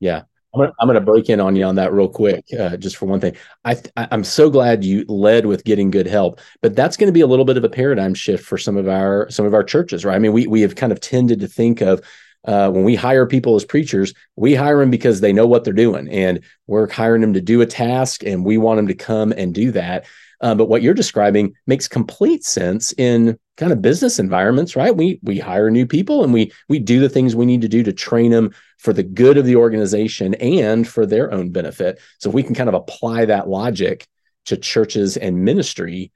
Yeah. 0.00 0.24
I'm 0.54 0.72
I'm 0.78 0.86
gonna 0.86 1.00
break 1.00 1.30
in 1.30 1.40
on 1.40 1.56
you 1.56 1.64
on 1.64 1.76
that 1.76 1.92
real 1.92 2.08
quick, 2.08 2.44
uh, 2.58 2.76
just 2.76 2.96
for 2.96 3.06
one 3.06 3.20
thing. 3.20 3.36
I 3.64 3.80
I'm 3.96 4.24
so 4.24 4.50
glad 4.50 4.84
you 4.84 5.04
led 5.08 5.46
with 5.46 5.64
getting 5.64 5.90
good 5.90 6.06
help, 6.06 6.40
but 6.60 6.76
that's 6.76 6.96
going 6.96 7.08
to 7.08 7.12
be 7.12 7.20
a 7.22 7.26
little 7.26 7.44
bit 7.44 7.56
of 7.56 7.64
a 7.64 7.68
paradigm 7.68 8.14
shift 8.14 8.44
for 8.44 8.58
some 8.58 8.76
of 8.76 8.88
our 8.88 9.30
some 9.30 9.46
of 9.46 9.54
our 9.54 9.64
churches, 9.64 10.04
right? 10.04 10.16
I 10.16 10.18
mean, 10.18 10.32
we 10.32 10.46
we 10.46 10.60
have 10.60 10.76
kind 10.76 10.92
of 10.92 11.00
tended 11.00 11.40
to 11.40 11.48
think 11.48 11.80
of 11.80 12.02
uh, 12.44 12.70
when 12.70 12.84
we 12.84 12.94
hire 12.94 13.26
people 13.26 13.54
as 13.54 13.64
preachers, 13.64 14.12
we 14.36 14.54
hire 14.54 14.80
them 14.80 14.90
because 14.90 15.20
they 15.20 15.32
know 15.32 15.46
what 15.46 15.64
they're 15.64 15.72
doing, 15.72 16.08
and 16.08 16.40
we're 16.66 16.90
hiring 16.90 17.20
them 17.20 17.34
to 17.34 17.40
do 17.40 17.60
a 17.60 17.66
task, 17.66 18.22
and 18.24 18.44
we 18.44 18.58
want 18.58 18.78
them 18.78 18.88
to 18.88 18.94
come 18.94 19.32
and 19.32 19.54
do 19.54 19.70
that. 19.70 20.04
Uh, 20.40 20.54
but 20.54 20.68
what 20.68 20.82
you're 20.82 20.92
describing 20.92 21.54
makes 21.66 21.86
complete 21.86 22.44
sense 22.44 22.92
in 22.98 23.38
kind 23.56 23.72
of 23.72 23.82
business 23.82 24.18
environments, 24.18 24.76
right? 24.76 24.96
We 24.96 25.20
we 25.22 25.38
hire 25.38 25.70
new 25.70 25.86
people 25.86 26.24
and 26.24 26.32
we 26.32 26.52
we 26.68 26.78
do 26.78 27.00
the 27.00 27.08
things 27.08 27.36
we 27.36 27.46
need 27.46 27.62
to 27.62 27.68
do 27.68 27.82
to 27.82 27.92
train 27.92 28.30
them 28.30 28.54
for 28.78 28.92
the 28.92 29.02
good 29.02 29.36
of 29.36 29.44
the 29.44 29.56
organization 29.56 30.34
and 30.34 30.86
for 30.86 31.06
their 31.06 31.32
own 31.32 31.50
benefit. 31.50 32.00
So 32.18 32.30
if 32.30 32.34
we 32.34 32.42
can 32.42 32.54
kind 32.54 32.68
of 32.68 32.74
apply 32.74 33.26
that 33.26 33.48
logic 33.48 34.06
to 34.46 34.56
churches 34.56 35.16
and 35.16 35.44
ministry, 35.44 36.12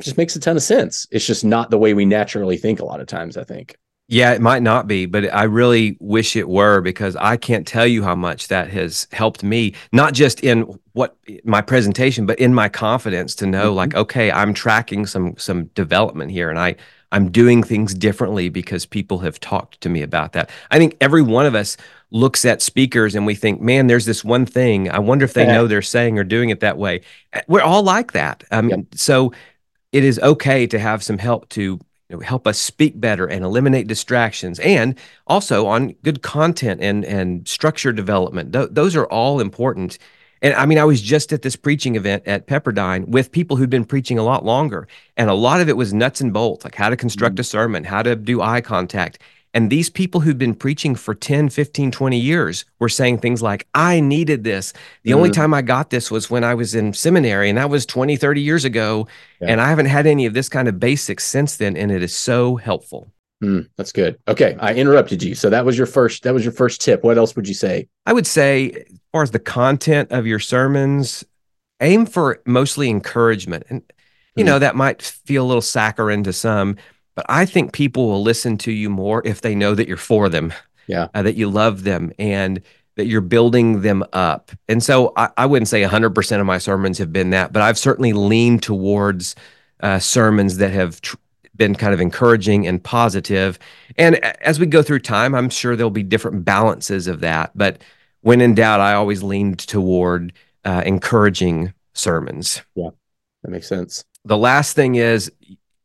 just 0.00 0.18
makes 0.18 0.36
a 0.36 0.40
ton 0.40 0.56
of 0.56 0.62
sense. 0.62 1.06
It's 1.10 1.26
just 1.26 1.44
not 1.44 1.70
the 1.70 1.78
way 1.78 1.94
we 1.94 2.04
naturally 2.04 2.56
think 2.56 2.80
a 2.80 2.84
lot 2.84 3.00
of 3.00 3.06
times, 3.06 3.36
I 3.36 3.44
think. 3.44 3.76
Yeah, 4.12 4.32
it 4.34 4.42
might 4.42 4.62
not 4.62 4.86
be, 4.86 5.06
but 5.06 5.32
I 5.32 5.44
really 5.44 5.96
wish 5.98 6.36
it 6.36 6.46
were 6.46 6.82
because 6.82 7.16
I 7.16 7.38
can't 7.38 7.66
tell 7.66 7.86
you 7.86 8.02
how 8.02 8.14
much 8.14 8.48
that 8.48 8.68
has 8.68 9.06
helped 9.10 9.42
me, 9.42 9.72
not 9.90 10.12
just 10.12 10.44
in 10.44 10.78
what 10.92 11.16
my 11.44 11.62
presentation, 11.62 12.26
but 12.26 12.38
in 12.38 12.52
my 12.52 12.68
confidence 12.68 13.34
to 13.36 13.46
know 13.46 13.68
mm-hmm. 13.68 13.76
like, 13.76 13.94
okay, 13.94 14.30
I'm 14.30 14.52
tracking 14.52 15.06
some 15.06 15.38
some 15.38 15.64
development 15.68 16.30
here 16.30 16.50
and 16.50 16.58
I 16.58 16.76
I'm 17.10 17.30
doing 17.30 17.62
things 17.62 17.94
differently 17.94 18.50
because 18.50 18.84
people 18.84 19.20
have 19.20 19.40
talked 19.40 19.80
to 19.80 19.88
me 19.88 20.02
about 20.02 20.34
that. 20.34 20.50
I 20.70 20.76
think 20.76 20.98
every 21.00 21.22
one 21.22 21.46
of 21.46 21.54
us 21.54 21.78
looks 22.10 22.44
at 22.44 22.60
speakers 22.60 23.14
and 23.14 23.24
we 23.24 23.34
think, 23.34 23.62
man, 23.62 23.86
there's 23.86 24.04
this 24.04 24.22
one 24.22 24.44
thing. 24.44 24.90
I 24.90 24.98
wonder 24.98 25.24
if 25.24 25.32
they 25.32 25.46
yeah. 25.46 25.54
know 25.54 25.66
they're 25.66 25.80
saying 25.80 26.18
or 26.18 26.24
doing 26.24 26.50
it 26.50 26.60
that 26.60 26.76
way. 26.76 27.00
We're 27.48 27.62
all 27.62 27.82
like 27.82 28.12
that. 28.12 28.44
I 28.50 28.60
mean, 28.60 28.70
yep. 28.80 28.86
so 28.94 29.32
it 29.90 30.04
is 30.04 30.18
okay 30.18 30.66
to 30.66 30.78
have 30.78 31.02
some 31.02 31.16
help 31.16 31.48
to 31.50 31.80
know, 32.12 32.20
help 32.20 32.46
us 32.46 32.58
speak 32.58 33.00
better 33.00 33.26
and 33.26 33.44
eliminate 33.44 33.86
distractions, 33.86 34.58
and 34.60 34.98
also 35.26 35.66
on 35.66 35.92
good 36.02 36.22
content 36.22 36.80
and 36.80 37.04
and 37.04 37.46
structure 37.48 37.92
development. 37.92 38.52
Th- 38.52 38.68
those 38.70 38.96
are 38.96 39.06
all 39.06 39.40
important. 39.40 39.98
And 40.42 40.54
I 40.54 40.66
mean, 40.66 40.78
I 40.78 40.84
was 40.84 41.00
just 41.00 41.32
at 41.32 41.42
this 41.42 41.54
preaching 41.54 41.94
event 41.94 42.24
at 42.26 42.48
Pepperdine 42.48 43.06
with 43.06 43.30
people 43.30 43.56
who'd 43.56 43.70
been 43.70 43.84
preaching 43.84 44.18
a 44.18 44.24
lot 44.24 44.44
longer, 44.44 44.88
and 45.16 45.30
a 45.30 45.34
lot 45.34 45.60
of 45.60 45.68
it 45.68 45.76
was 45.76 45.94
nuts 45.94 46.20
and 46.20 46.32
bolts, 46.32 46.64
like 46.64 46.74
how 46.74 46.90
to 46.90 46.96
construct 46.96 47.36
mm-hmm. 47.36 47.40
a 47.40 47.44
sermon, 47.44 47.84
how 47.84 48.02
to 48.02 48.16
do 48.16 48.42
eye 48.42 48.60
contact. 48.60 49.20
And 49.54 49.68
these 49.68 49.90
people 49.90 50.20
who'd 50.20 50.38
been 50.38 50.54
preaching 50.54 50.94
for 50.94 51.14
10, 51.14 51.50
15, 51.50 51.90
20 51.90 52.18
years 52.18 52.64
were 52.78 52.88
saying 52.88 53.18
things 53.18 53.42
like, 53.42 53.66
I 53.74 54.00
needed 54.00 54.44
this. 54.44 54.72
The 55.02 55.10
mm-hmm. 55.10 55.16
only 55.18 55.30
time 55.30 55.52
I 55.52 55.60
got 55.60 55.90
this 55.90 56.10
was 56.10 56.30
when 56.30 56.42
I 56.42 56.54
was 56.54 56.74
in 56.74 56.94
seminary, 56.94 57.48
and 57.48 57.58
that 57.58 57.68
was 57.68 57.84
20, 57.84 58.16
30 58.16 58.40
years 58.40 58.64
ago. 58.64 59.06
Yeah. 59.40 59.48
And 59.48 59.60
I 59.60 59.68
haven't 59.68 59.86
had 59.86 60.06
any 60.06 60.24
of 60.24 60.34
this 60.34 60.48
kind 60.48 60.68
of 60.68 60.80
basics 60.80 61.24
since 61.24 61.56
then. 61.56 61.76
And 61.76 61.92
it 61.92 62.02
is 62.02 62.14
so 62.14 62.56
helpful. 62.56 63.12
Mm, 63.42 63.68
that's 63.76 63.92
good. 63.92 64.18
Okay, 64.28 64.56
I 64.60 64.72
interrupted 64.74 65.22
you. 65.22 65.34
So 65.34 65.50
that 65.50 65.64
was 65.64 65.76
your 65.76 65.86
first. 65.86 66.22
That 66.22 66.32
was 66.32 66.44
your 66.44 66.52
first 66.52 66.80
tip. 66.80 67.02
What 67.02 67.18
else 67.18 67.34
would 67.34 67.48
you 67.48 67.54
say? 67.54 67.88
I 68.06 68.12
would 68.12 68.26
say, 68.26 68.70
as 68.70 69.00
far 69.10 69.22
as 69.22 69.32
the 69.32 69.40
content 69.40 70.12
of 70.12 70.26
your 70.26 70.38
sermons, 70.38 71.24
aim 71.80 72.06
for 72.06 72.40
mostly 72.46 72.88
encouragement. 72.88 73.64
And, 73.68 73.82
you 74.36 74.44
mm. 74.44 74.46
know, 74.46 74.58
that 74.60 74.76
might 74.76 75.02
feel 75.02 75.44
a 75.44 75.48
little 75.48 75.60
saccharine 75.60 76.22
to 76.22 76.32
some, 76.32 76.76
but 77.14 77.26
I 77.28 77.44
think 77.44 77.72
people 77.72 78.08
will 78.08 78.22
listen 78.22 78.58
to 78.58 78.72
you 78.72 78.90
more 78.90 79.22
if 79.24 79.40
they 79.40 79.54
know 79.54 79.74
that 79.74 79.88
you're 79.88 79.96
for 79.96 80.28
them. 80.28 80.52
Yeah. 80.86 81.08
Uh, 81.14 81.22
that 81.22 81.36
you 81.36 81.48
love 81.48 81.84
them 81.84 82.12
and 82.18 82.60
that 82.96 83.06
you're 83.06 83.20
building 83.20 83.82
them 83.82 84.04
up. 84.12 84.50
And 84.68 84.82
so 84.82 85.12
I, 85.16 85.30
I 85.36 85.46
wouldn't 85.46 85.68
say 85.68 85.82
100% 85.82 86.40
of 86.40 86.46
my 86.46 86.58
sermons 86.58 86.98
have 86.98 87.12
been 87.12 87.30
that, 87.30 87.52
but 87.52 87.62
I've 87.62 87.78
certainly 87.78 88.12
leaned 88.12 88.62
towards 88.62 89.34
uh, 89.80 89.98
sermons 89.98 90.58
that 90.58 90.72
have 90.72 91.00
tr- 91.00 91.16
been 91.56 91.74
kind 91.74 91.94
of 91.94 92.00
encouraging 92.00 92.66
and 92.66 92.82
positive. 92.82 93.58
And 93.96 94.16
as 94.16 94.58
we 94.58 94.66
go 94.66 94.82
through 94.82 95.00
time, 95.00 95.34
I'm 95.34 95.50
sure 95.50 95.76
there'll 95.76 95.90
be 95.90 96.02
different 96.02 96.44
balances 96.44 97.06
of 97.06 97.20
that. 97.20 97.52
But 97.54 97.82
when 98.22 98.40
in 98.40 98.54
doubt, 98.54 98.80
I 98.80 98.94
always 98.94 99.22
leaned 99.22 99.60
toward 99.60 100.32
uh, 100.64 100.82
encouraging 100.84 101.72
sermons. 101.94 102.62
Yeah, 102.74 102.90
that 103.42 103.50
makes 103.50 103.68
sense. 103.68 104.04
The 104.24 104.36
last 104.36 104.74
thing 104.74 104.94
is 104.94 105.30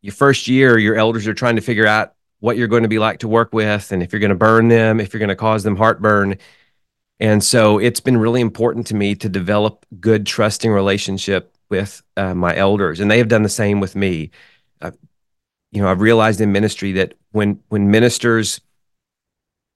your 0.08 0.14
first 0.14 0.48
year, 0.48 0.78
your 0.78 0.96
elders 0.96 1.28
are 1.28 1.34
trying 1.34 1.58
to 1.58 1.62
figure 1.62 1.86
out 1.86 2.14
what 2.40 2.56
you're 2.56 2.70
going 2.70 2.84
to 2.84 2.90
be 2.90 2.98
like 2.98 3.20
to 3.20 3.28
work 3.28 3.52
with 3.52 3.92
and 3.92 4.02
if 4.02 4.14
you're 4.14 4.22
going 4.22 4.30
to 4.30 4.36
burn 4.36 4.70
them, 4.70 5.02
if 5.02 5.12
you're 5.12 5.20
going 5.20 5.28
to 5.28 5.36
cause 5.36 5.64
them 5.64 5.76
heartburn. 5.76 6.38
And 7.20 7.44
so 7.44 7.78
it's 7.78 8.00
been 8.00 8.16
really 8.16 8.40
important 8.40 8.88
to 8.88 8.96
me 8.96 9.16
to 9.16 9.28
develop 9.28 9.86
good, 10.00 10.26
trusting 10.26 10.72
relationship 10.72 11.54
with 11.70 12.02
uh, 12.16 12.34
my 12.34 12.56
elders, 12.56 13.02
and 13.02 13.12
they 13.12 13.18
have 13.18 13.28
done 13.28 13.44
the 13.44 13.50
same 13.50 13.82
with 13.82 13.98
me. 13.98 14.32
Uh, 14.80 14.92
you 15.74 15.82
know, 15.82 15.90
I've 15.90 16.00
realized 16.00 16.40
in 16.40 16.54
ministry 16.54 16.94
that 16.94 17.16
when 17.32 17.60
when 17.68 17.92
ministers 17.92 18.62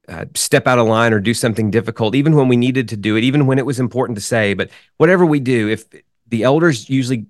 uh, 0.08 0.26
step 0.34 0.66
out 0.66 0.80
of 0.80 0.88
line 0.88 1.12
or 1.12 1.20
do 1.20 1.34
something 1.34 1.72
difficult, 1.72 2.16
even 2.16 2.38
when 2.38 2.48
we 2.48 2.56
needed 2.56 2.88
to 2.90 2.96
do 2.96 3.18
it, 3.18 3.26
even 3.26 3.48
when 3.48 3.60
it 3.60 3.66
was 3.66 3.82
important 3.82 4.16
to 4.16 4.24
say. 4.24 4.54
But 4.54 4.70
whatever 4.96 5.26
we 5.26 5.42
do, 5.42 5.68
if 5.68 5.84
the 6.28 6.44
elders 6.44 6.90
usually 6.90 7.26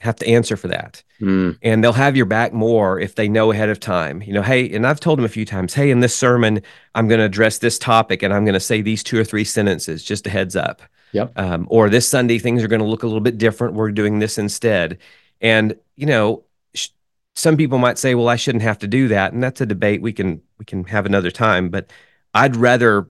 have 0.00 0.16
to 0.16 0.26
answer 0.26 0.56
for 0.56 0.68
that, 0.68 1.02
mm. 1.20 1.56
and 1.62 1.84
they'll 1.84 1.92
have 1.92 2.16
your 2.16 2.26
back 2.26 2.52
more 2.52 2.98
if 2.98 3.14
they 3.14 3.28
know 3.28 3.52
ahead 3.52 3.68
of 3.68 3.78
time. 3.78 4.22
You 4.22 4.32
know, 4.32 4.42
hey, 4.42 4.70
and 4.74 4.86
I've 4.86 5.00
told 5.00 5.18
them 5.18 5.26
a 5.26 5.30
few 5.30 5.44
times, 5.44 5.74
hey, 5.74 5.90
in 5.90 6.00
this 6.00 6.16
sermon, 6.16 6.62
I'm 6.94 7.06
going 7.06 7.18
to 7.18 7.26
address 7.26 7.58
this 7.58 7.78
topic, 7.78 8.22
and 8.22 8.32
I'm 8.32 8.44
going 8.44 8.54
to 8.54 8.60
say 8.60 8.80
these 8.80 9.02
two 9.02 9.18
or 9.20 9.24
three 9.24 9.44
sentences. 9.44 10.02
Just 10.02 10.26
a 10.26 10.30
heads 10.30 10.56
up. 10.56 10.82
Yep. 11.12 11.32
Um, 11.36 11.66
or 11.70 11.90
this 11.90 12.08
Sunday, 12.08 12.38
things 12.38 12.64
are 12.64 12.68
going 12.68 12.80
to 12.80 12.86
look 12.86 13.02
a 13.02 13.06
little 13.06 13.20
bit 13.20 13.36
different. 13.36 13.74
We're 13.74 13.90
doing 13.90 14.20
this 14.20 14.38
instead, 14.38 14.98
and 15.40 15.74
you 15.96 16.06
know, 16.06 16.44
sh- 16.74 16.88
some 17.34 17.56
people 17.56 17.78
might 17.78 17.98
say, 17.98 18.14
well, 18.14 18.28
I 18.28 18.36
shouldn't 18.36 18.62
have 18.62 18.78
to 18.78 18.88
do 18.88 19.08
that, 19.08 19.32
and 19.32 19.42
that's 19.42 19.60
a 19.60 19.66
debate 19.66 20.02
we 20.02 20.12
can 20.12 20.40
we 20.58 20.64
can 20.64 20.84
have 20.84 21.04
another 21.06 21.30
time, 21.30 21.68
but 21.68 21.90
I'd 22.32 22.56
rather 22.56 23.08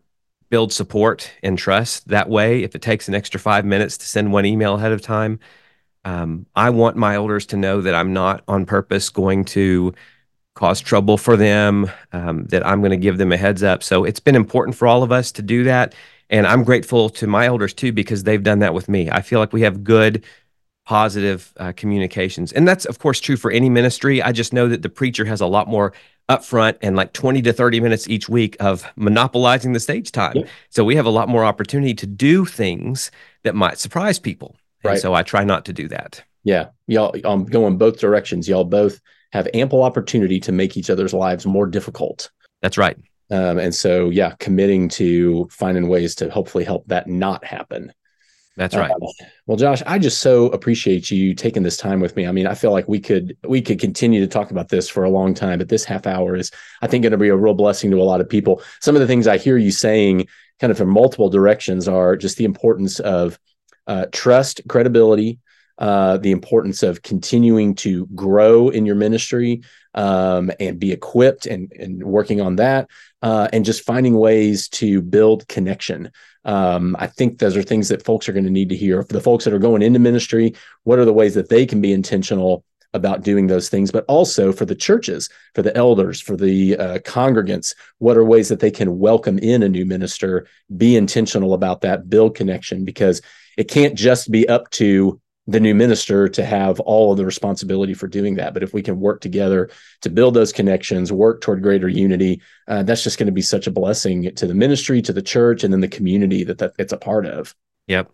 build 0.51 0.73
support 0.73 1.31
and 1.43 1.57
trust 1.57 2.09
that 2.09 2.29
way. 2.29 2.65
If 2.65 2.75
it 2.75 2.83
takes 2.83 3.07
an 3.09 3.15
extra 3.15 3.39
five 3.41 3.65
minutes 3.65 3.97
to 3.99 4.07
send 4.07 4.33
one 4.33 4.45
email 4.45 4.75
ahead 4.75 4.93
of 4.93 5.01
time, 5.01 5.39
um, 6.05 6.47
I 6.55 6.71
want 6.71 6.97
my 6.97 7.15
elders 7.15 7.47
to 7.47 7.57
know 7.57 7.81
that 7.81 7.95
I'm 7.95 8.13
not 8.13 8.43
on 8.49 8.67
purpose 8.67 9.11
going 9.11 9.45
to 9.47 9.95
cause 10.55 10.81
trouble 10.81 11.17
for 11.17 11.37
them, 11.37 11.91
um, 12.13 12.45
that 12.47 12.67
I'm 12.67 12.81
going 12.81 12.91
to 12.91 12.97
give 12.97 13.19
them 13.19 13.33
a 13.33 13.37
heads 13.37 13.63
up. 13.63 13.83
So 13.83 14.05
it's 14.05 14.21
been 14.21 14.37
important 14.37 14.77
for 14.77 14.87
all 14.87 15.03
of 15.03 15.13
us 15.13 15.33
to 15.33 15.43
do 15.43 15.65
that. 15.65 15.95
And 16.29 16.47
I'm 16.47 16.65
grateful 16.65 17.09
to 17.11 17.27
my 17.27 17.47
elders 17.47 17.75
too, 17.75 17.93
because 17.93 18.25
they've 18.25 18.43
done 18.43 18.61
that 18.61 18.75
with 18.75 18.89
me. 18.89 19.11
I 19.11 19.21
feel 19.21 19.41
like 19.41 19.53
we 19.53 19.63
have 19.63 19.85
good, 19.85 20.25
positive 20.87 21.53
uh, 21.57 21.73
communications. 21.77 22.53
And 22.53 22.67
that's, 22.67 22.85
of 22.85 22.99
course, 22.99 23.21
true 23.21 23.37
for 23.37 23.51
any 23.51 23.69
ministry. 23.69 24.23
I 24.23 24.33
just 24.33 24.53
know 24.53 24.69
that 24.69 24.83
the 24.83 24.89
preacher 24.89 25.25
has 25.25 25.41
a 25.41 25.47
lot 25.47 25.69
more 25.69 25.93
upfront 26.29 26.77
and 26.83 26.95
like 26.95 27.13
20 27.13 27.43
to 27.43 27.53
30 27.53 27.81
minutes 27.81 28.09
each 28.09 28.29
week 28.29 28.57
of 28.61 28.85
monopolizing 28.97 29.73
the 29.73 29.81
stage 29.81 30.13
time. 30.13 30.37
Yeah. 30.37 30.45
So 30.69 30.85
we 30.85 30.95
have 30.97 31.07
a 31.07 31.11
lot 31.11 31.29
more 31.29 31.45
opportunity 31.45 31.95
to 31.95 32.07
do 32.07 32.45
things 32.45 33.11
that 33.43 33.55
might 33.55 33.79
surprise 33.79 34.19
people. 34.19 34.57
Right. 34.83 34.93
And 34.93 35.01
so 35.01 35.15
I 35.15 35.23
try 35.23 35.45
not 35.45 35.65
to 35.67 35.73
do 35.73 35.89
that. 35.89 36.23
Yeah. 36.45 36.69
Y'all 36.87 37.15
um, 37.25 37.45
go 37.45 37.67
in 37.67 37.77
both 37.77 37.99
directions. 37.99 38.49
Y'all 38.49 38.65
both 38.65 39.01
have 39.33 39.49
ample 39.55 39.83
opportunity 39.83 40.41
to 40.41 40.53
make 40.53 40.77
each 40.77 40.91
other's 40.91 41.15
lives 41.15 41.47
more 41.47 41.67
difficult. 41.67 42.31
That's 42.63 42.79
right. 42.79 42.97
Um, 43.31 43.59
and 43.59 43.75
so, 43.75 44.11
yeah, 44.11 44.35
committing 44.41 44.89
to 44.91 45.49
finding 45.53 45.89
ways 45.89 46.17
to 46.17 46.31
hopefully 46.31 46.65
help 46.65 46.87
that 46.89 47.07
not 47.07 47.45
happen. 47.45 47.93
That's 48.57 48.75
right. 48.75 48.91
Uh, 48.91 49.25
well, 49.47 49.57
Josh, 49.57 49.83
I 49.87 49.99
just 49.99 50.21
so 50.21 50.47
appreciate 50.47 51.11
you 51.11 51.35
taking 51.35 51.63
this 51.63 51.77
time 51.77 52.01
with 52.01 52.17
me. 52.17 52.27
I 52.27 52.33
mean, 52.33 52.47
I 52.47 52.55
feel 52.55 52.73
like 52.73 52.89
we 52.89 53.01
could 53.01 53.37
we 53.47 53.63
could 53.63 53.79
continue 53.79 54.21
to 54.21 54.27
talk 54.27 54.51
about 54.51 54.69
this 54.69 54.89
for 54.89 55.05
a 55.05 55.09
long 55.09 55.33
time, 55.33 55.59
but 55.59 55.69
this 55.69 55.85
half 55.85 56.07
hour 56.07 56.35
is, 56.35 56.51
I 56.83 56.87
think, 56.87 57.03
going 57.03 57.13
to 57.13 57.19
be 57.19 57.29
a 57.29 57.37
real 57.37 57.55
blessing 57.55 57.91
to 57.93 58.01
a 58.01 58.05
lot 58.05 58.21
of 58.21 58.29
people. 58.29 58.61
Some 58.81 58.97
of 58.97 59.01
the 59.01 59.07
things 59.07 59.27
I 59.27 59.39
hear 59.39 59.57
you 59.57 59.71
saying, 59.71 60.27
kind 60.59 60.71
of 60.71 60.77
from 60.77 60.91
multiple 60.91 61.31
directions, 61.31 61.89
are 61.89 62.17
just 62.17 62.37
the 62.37 62.45
importance 62.45 62.99
of 63.01 63.39
uh, 63.87 64.07
trust, 64.13 64.61
credibility, 64.69 65.39
uh, 65.79 66.19
the 66.19 66.31
importance 66.31 66.83
of 66.83 67.03
continuing 67.03 67.75
to 67.75 68.07
grow 68.15 68.69
in 68.69 68.85
your 68.85 68.95
ministry 68.95 69.63
um, 69.95 70.51
and 70.61 70.79
be 70.79 70.93
equipped 70.93 71.47
and, 71.47 71.73
and 71.73 72.03
working 72.05 72.41
on 72.41 72.57
that, 72.57 72.89
uh, 73.23 73.49
and 73.53 73.65
just 73.65 73.85
finding 73.85 74.15
ways 74.15 74.69
to 74.69 75.01
build 75.01 75.49
connection. 75.49 76.11
Um, 76.45 76.97
I 76.99 77.07
think 77.07 77.39
those 77.39 77.57
are 77.57 77.63
things 77.63 77.89
that 77.89 78.05
folks 78.05 78.29
are 78.29 78.33
going 78.33 78.45
to 78.45 78.51
need 78.51 78.69
to 78.69 78.77
hear. 78.77 79.03
For 79.03 79.13
the 79.13 79.21
folks 79.21 79.45
that 79.45 79.55
are 79.55 79.59
going 79.59 79.83
into 79.83 79.99
ministry, 79.99 80.55
what 80.85 80.99
are 80.99 81.05
the 81.05 81.13
ways 81.13 81.35
that 81.35 81.49
they 81.49 81.67
can 81.67 81.81
be 81.81 81.93
intentional 81.93 82.65
about 82.93 83.23
doing 83.23 83.47
those 83.47 83.69
things, 83.69 83.91
but 83.91 84.05
also 84.09 84.53
for 84.53 84.65
the 84.65 84.75
churches, 84.75 85.29
for 85.55 85.63
the 85.63 85.77
elders, 85.77 86.21
for 86.21 86.37
the 86.37 86.77
uh, 86.77 86.99
congregants, 86.99 87.75
what 87.99 88.17
are 88.17 88.25
ways 88.25 88.49
that 88.49 88.61
they 88.61 88.71
can 88.71 88.99
welcome 88.99 89.39
in 89.39 89.63
a 89.63 89.69
new 89.69 89.87
minister, 89.87 90.47
be 90.77 90.97
intentional 90.97 91.55
about 91.55 91.83
that, 91.83 92.11
build 92.11 92.35
connection, 92.35 92.85
because 92.85 93.23
it 93.57 93.65
can't 93.65 93.95
just 93.95 94.31
be 94.31 94.49
up 94.49 94.71
to 94.73 95.21
the 95.47 95.61
new 95.61 95.75
minister 95.75 96.29
to 96.29 96.45
have 96.45 96.79
all 96.81 97.11
of 97.11 97.19
the 97.19 97.25
responsibility 97.25 97.95
for 97.95 98.07
doing 98.07 98.37
that. 98.37 98.55
But 98.55 98.63
if 98.63 98.73
we 98.73 98.83
can 98.83 99.01
work 99.01 99.21
together 99.21 99.71
to 100.03 100.11
build 100.11 100.35
those 100.35 100.53
connections, 100.53 101.13
work 101.13 101.41
toward 101.41 101.63
greater 101.63 101.89
unity, 101.89 102.41
uh, 102.69 102.85
that's 102.85 103.03
just 103.03 103.19
going 103.19 103.27
to 103.27 103.33
be 103.33 103.43
such 103.43 103.67
a 103.67 103.73
blessing 103.73 104.33
to 104.37 104.47
the 104.47 104.55
ministry, 104.55 105.03
to 105.03 105.13
the 105.13 105.23
church, 105.23 105.65
and 105.65 105.73
then 105.73 105.81
the 105.81 105.89
community 105.89 106.45
that, 106.45 106.59
that 106.59 106.73
it's 106.79 106.93
a 106.93 106.99
part 106.99 107.27
of. 107.27 107.55
Yep. 107.89 108.13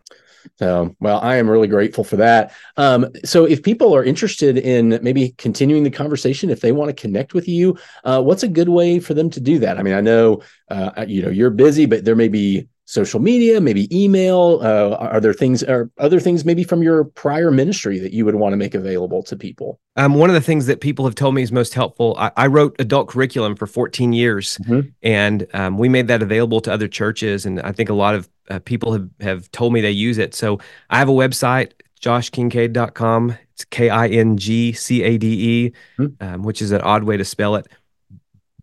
So, 0.58 0.94
well, 1.00 1.18
I 1.20 1.36
am 1.36 1.50
really 1.50 1.66
grateful 1.66 2.04
for 2.04 2.16
that. 2.16 2.52
Um, 2.76 3.08
so, 3.24 3.44
if 3.44 3.64
people 3.64 3.94
are 3.94 4.04
interested 4.04 4.56
in 4.56 5.00
maybe 5.02 5.30
continuing 5.38 5.82
the 5.82 5.90
conversation, 5.90 6.50
if 6.50 6.60
they 6.60 6.70
want 6.70 6.88
to 6.88 7.00
connect 7.00 7.34
with 7.34 7.48
you, 7.48 7.76
uh, 8.04 8.22
what's 8.22 8.44
a 8.44 8.48
good 8.48 8.68
way 8.68 9.00
for 9.00 9.12
them 9.12 9.28
to 9.30 9.40
do 9.40 9.58
that? 9.58 9.76
I 9.76 9.82
mean, 9.82 9.94
I 9.94 10.00
know 10.00 10.42
uh, 10.70 11.04
you 11.08 11.22
know 11.22 11.30
you're 11.30 11.50
busy, 11.50 11.86
but 11.86 12.04
there 12.04 12.14
may 12.14 12.28
be 12.28 12.68
social 12.86 13.20
media, 13.20 13.60
maybe 13.60 13.86
email? 13.96 14.60
Uh, 14.62 14.96
are 14.96 15.20
there 15.20 15.34
things, 15.34 15.62
or 15.62 15.90
other 15.98 16.18
things 16.18 16.44
maybe 16.44 16.64
from 16.64 16.82
your 16.82 17.04
prior 17.04 17.50
ministry 17.50 17.98
that 17.98 18.12
you 18.12 18.24
would 18.24 18.36
want 18.36 18.52
to 18.52 18.56
make 18.56 18.74
available 18.74 19.22
to 19.24 19.36
people? 19.36 19.78
Um, 19.96 20.14
one 20.14 20.30
of 20.30 20.34
the 20.34 20.40
things 20.40 20.66
that 20.66 20.80
people 20.80 21.04
have 21.04 21.14
told 21.14 21.34
me 21.34 21.42
is 21.42 21.52
most 21.52 21.74
helpful. 21.74 22.16
I, 22.18 22.30
I 22.36 22.46
wrote 22.46 22.76
adult 22.78 23.08
curriculum 23.08 23.56
for 23.56 23.66
14 23.66 24.12
years, 24.12 24.58
mm-hmm. 24.58 24.88
and 25.02 25.46
um, 25.52 25.78
we 25.78 25.88
made 25.88 26.08
that 26.08 26.22
available 26.22 26.60
to 26.62 26.72
other 26.72 26.88
churches. 26.88 27.44
And 27.44 27.60
I 27.60 27.72
think 27.72 27.90
a 27.90 27.94
lot 27.94 28.14
of 28.14 28.28
uh, 28.50 28.60
people 28.60 28.92
have 28.92 29.08
have 29.20 29.50
told 29.50 29.72
me 29.72 29.80
they 29.80 29.90
use 29.90 30.18
it. 30.18 30.34
So 30.34 30.58
I 30.88 30.98
have 30.98 31.08
a 31.08 31.12
website, 31.12 31.72
joshkingcade.com. 32.00 33.36
It's 33.52 33.64
K 33.64 33.90
I 33.90 34.08
N 34.08 34.36
G 34.36 34.72
C 34.72 35.02
A 35.02 35.18
D 35.18 35.26
E, 35.66 35.72
mm-hmm. 35.98 36.26
um, 36.26 36.42
which 36.42 36.62
is 36.62 36.70
an 36.70 36.82
odd 36.82 37.04
way 37.04 37.16
to 37.16 37.24
spell 37.24 37.56
it. 37.56 37.66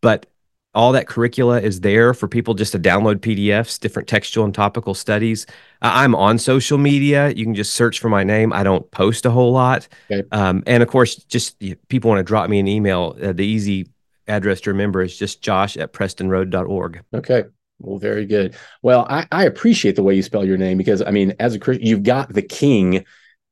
But 0.02 0.28
all 0.76 0.92
that 0.94 1.08
curricula 1.08 1.62
is 1.62 1.82
there 1.82 2.14
for 2.14 2.28
people 2.28 2.54
just 2.54 2.72
to 2.72 2.80
download 2.80 3.18
PDFs, 3.18 3.80
different 3.80 4.08
textual 4.08 4.46
and 4.46 4.54
topical 4.54 4.94
studies. 4.94 5.46
I'm 5.82 6.16
on 6.16 6.40
social 6.40 6.78
media. 6.78 7.30
You 7.30 7.46
can 7.46 7.54
just 7.54 7.76
search 7.76 8.00
for 8.00 8.10
my 8.10 8.24
name. 8.24 8.52
I 8.52 8.64
don't 8.64 8.90
post 8.92 9.26
a 9.26 9.32
whole 9.32 9.52
lot. 9.52 9.88
Okay. 10.10 10.28
Um, 10.32 10.64
and 10.66 10.82
of 10.82 10.90
course, 10.90 11.16
just 11.16 11.62
people 11.90 12.10
want 12.10 12.20
to 12.20 12.24
drop 12.24 12.50
me 12.50 12.60
an 12.60 12.68
email. 12.68 13.16
Uh, 13.22 13.34
the 13.34 13.46
easy 13.46 13.88
address 14.28 14.62
to 14.62 14.72
remember 14.72 15.02
is 15.02 15.16
just 15.16 15.42
josh 15.42 15.78
at 15.78 15.94
prestonroad.org. 15.94 17.02
Okay. 17.14 17.44
Well, 17.80 18.00
very 18.00 18.26
good. 18.26 18.56
Well, 18.82 19.06
I, 19.10 19.28
I 19.32 19.44
appreciate 19.44 19.96
the 19.96 20.04
way 20.04 20.16
you 20.16 20.24
spell 20.24 20.46
your 20.46 20.58
name 20.58 20.78
because, 20.78 21.02
I 21.02 21.12
mean, 21.12 21.36
as 21.40 21.54
a 21.54 21.60
Christian, 21.60 21.86
you've 21.86 22.04
got 22.04 22.34
the 22.34 22.42
king 22.42 23.06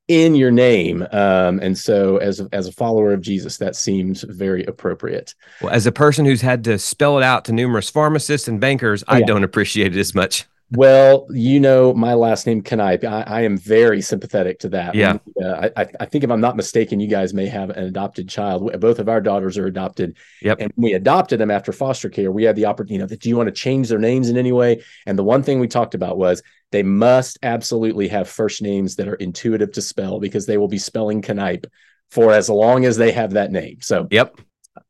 in 0.07 0.35
your 0.35 0.51
name. 0.51 1.07
Um, 1.11 1.59
and 1.59 1.77
so, 1.77 2.17
as 2.17 2.39
a, 2.39 2.49
as 2.51 2.67
a 2.67 2.71
follower 2.71 3.13
of 3.13 3.21
Jesus, 3.21 3.57
that 3.57 3.75
seems 3.75 4.23
very 4.23 4.65
appropriate. 4.65 5.33
Well, 5.61 5.71
as 5.71 5.85
a 5.85 5.91
person 5.91 6.25
who's 6.25 6.41
had 6.41 6.63
to 6.65 6.77
spell 6.77 7.17
it 7.17 7.23
out 7.23 7.45
to 7.45 7.53
numerous 7.53 7.89
pharmacists 7.89 8.47
and 8.47 8.59
bankers, 8.59 9.03
oh, 9.07 9.13
I 9.13 9.21
don't 9.21 9.43
appreciate 9.43 9.95
it 9.95 9.99
as 9.99 10.13
much. 10.13 10.45
Well, 10.71 11.27
you 11.31 11.59
know 11.59 11.93
my 11.93 12.13
last 12.13 12.47
name 12.47 12.63
Kneip. 12.63 13.03
I, 13.03 13.23
I 13.23 13.41
am 13.41 13.57
very 13.57 14.01
sympathetic 14.01 14.59
to 14.59 14.69
that. 14.69 14.95
Yeah, 14.95 15.17
uh, 15.43 15.69
I, 15.75 15.85
I 15.99 16.05
think 16.05 16.23
if 16.23 16.31
I'm 16.31 16.39
not 16.39 16.55
mistaken, 16.55 17.01
you 17.01 17.09
guys 17.09 17.33
may 17.33 17.47
have 17.47 17.71
an 17.71 17.83
adopted 17.83 18.29
child. 18.29 18.79
Both 18.79 18.99
of 18.99 19.09
our 19.09 19.19
daughters 19.19 19.57
are 19.57 19.67
adopted. 19.67 20.17
Yep. 20.41 20.57
And 20.61 20.73
we 20.77 20.93
adopted 20.93 21.41
them 21.41 21.51
after 21.51 21.73
foster 21.73 22.09
care. 22.09 22.31
We 22.31 22.43
had 22.43 22.55
the 22.55 22.67
opportunity. 22.67 22.93
You 22.93 22.99
know, 22.99 23.07
do 23.07 23.29
you 23.29 23.35
want 23.35 23.47
to 23.47 23.53
change 23.53 23.89
their 23.89 23.99
names 23.99 24.29
in 24.29 24.37
any 24.37 24.53
way? 24.53 24.81
And 25.05 25.19
the 25.19 25.23
one 25.23 25.43
thing 25.43 25.59
we 25.59 25.67
talked 25.67 25.93
about 25.93 26.17
was 26.17 26.41
they 26.71 26.83
must 26.83 27.37
absolutely 27.43 28.07
have 28.07 28.29
first 28.29 28.61
names 28.61 28.95
that 28.95 29.09
are 29.09 29.15
intuitive 29.15 29.73
to 29.73 29.81
spell 29.81 30.19
because 30.19 30.45
they 30.45 30.57
will 30.57 30.69
be 30.69 30.77
spelling 30.77 31.21
Kneip 31.21 31.65
for 32.11 32.31
as 32.31 32.49
long 32.49 32.85
as 32.85 32.95
they 32.95 33.11
have 33.11 33.31
that 33.31 33.51
name. 33.51 33.79
So, 33.81 34.07
yep, 34.09 34.39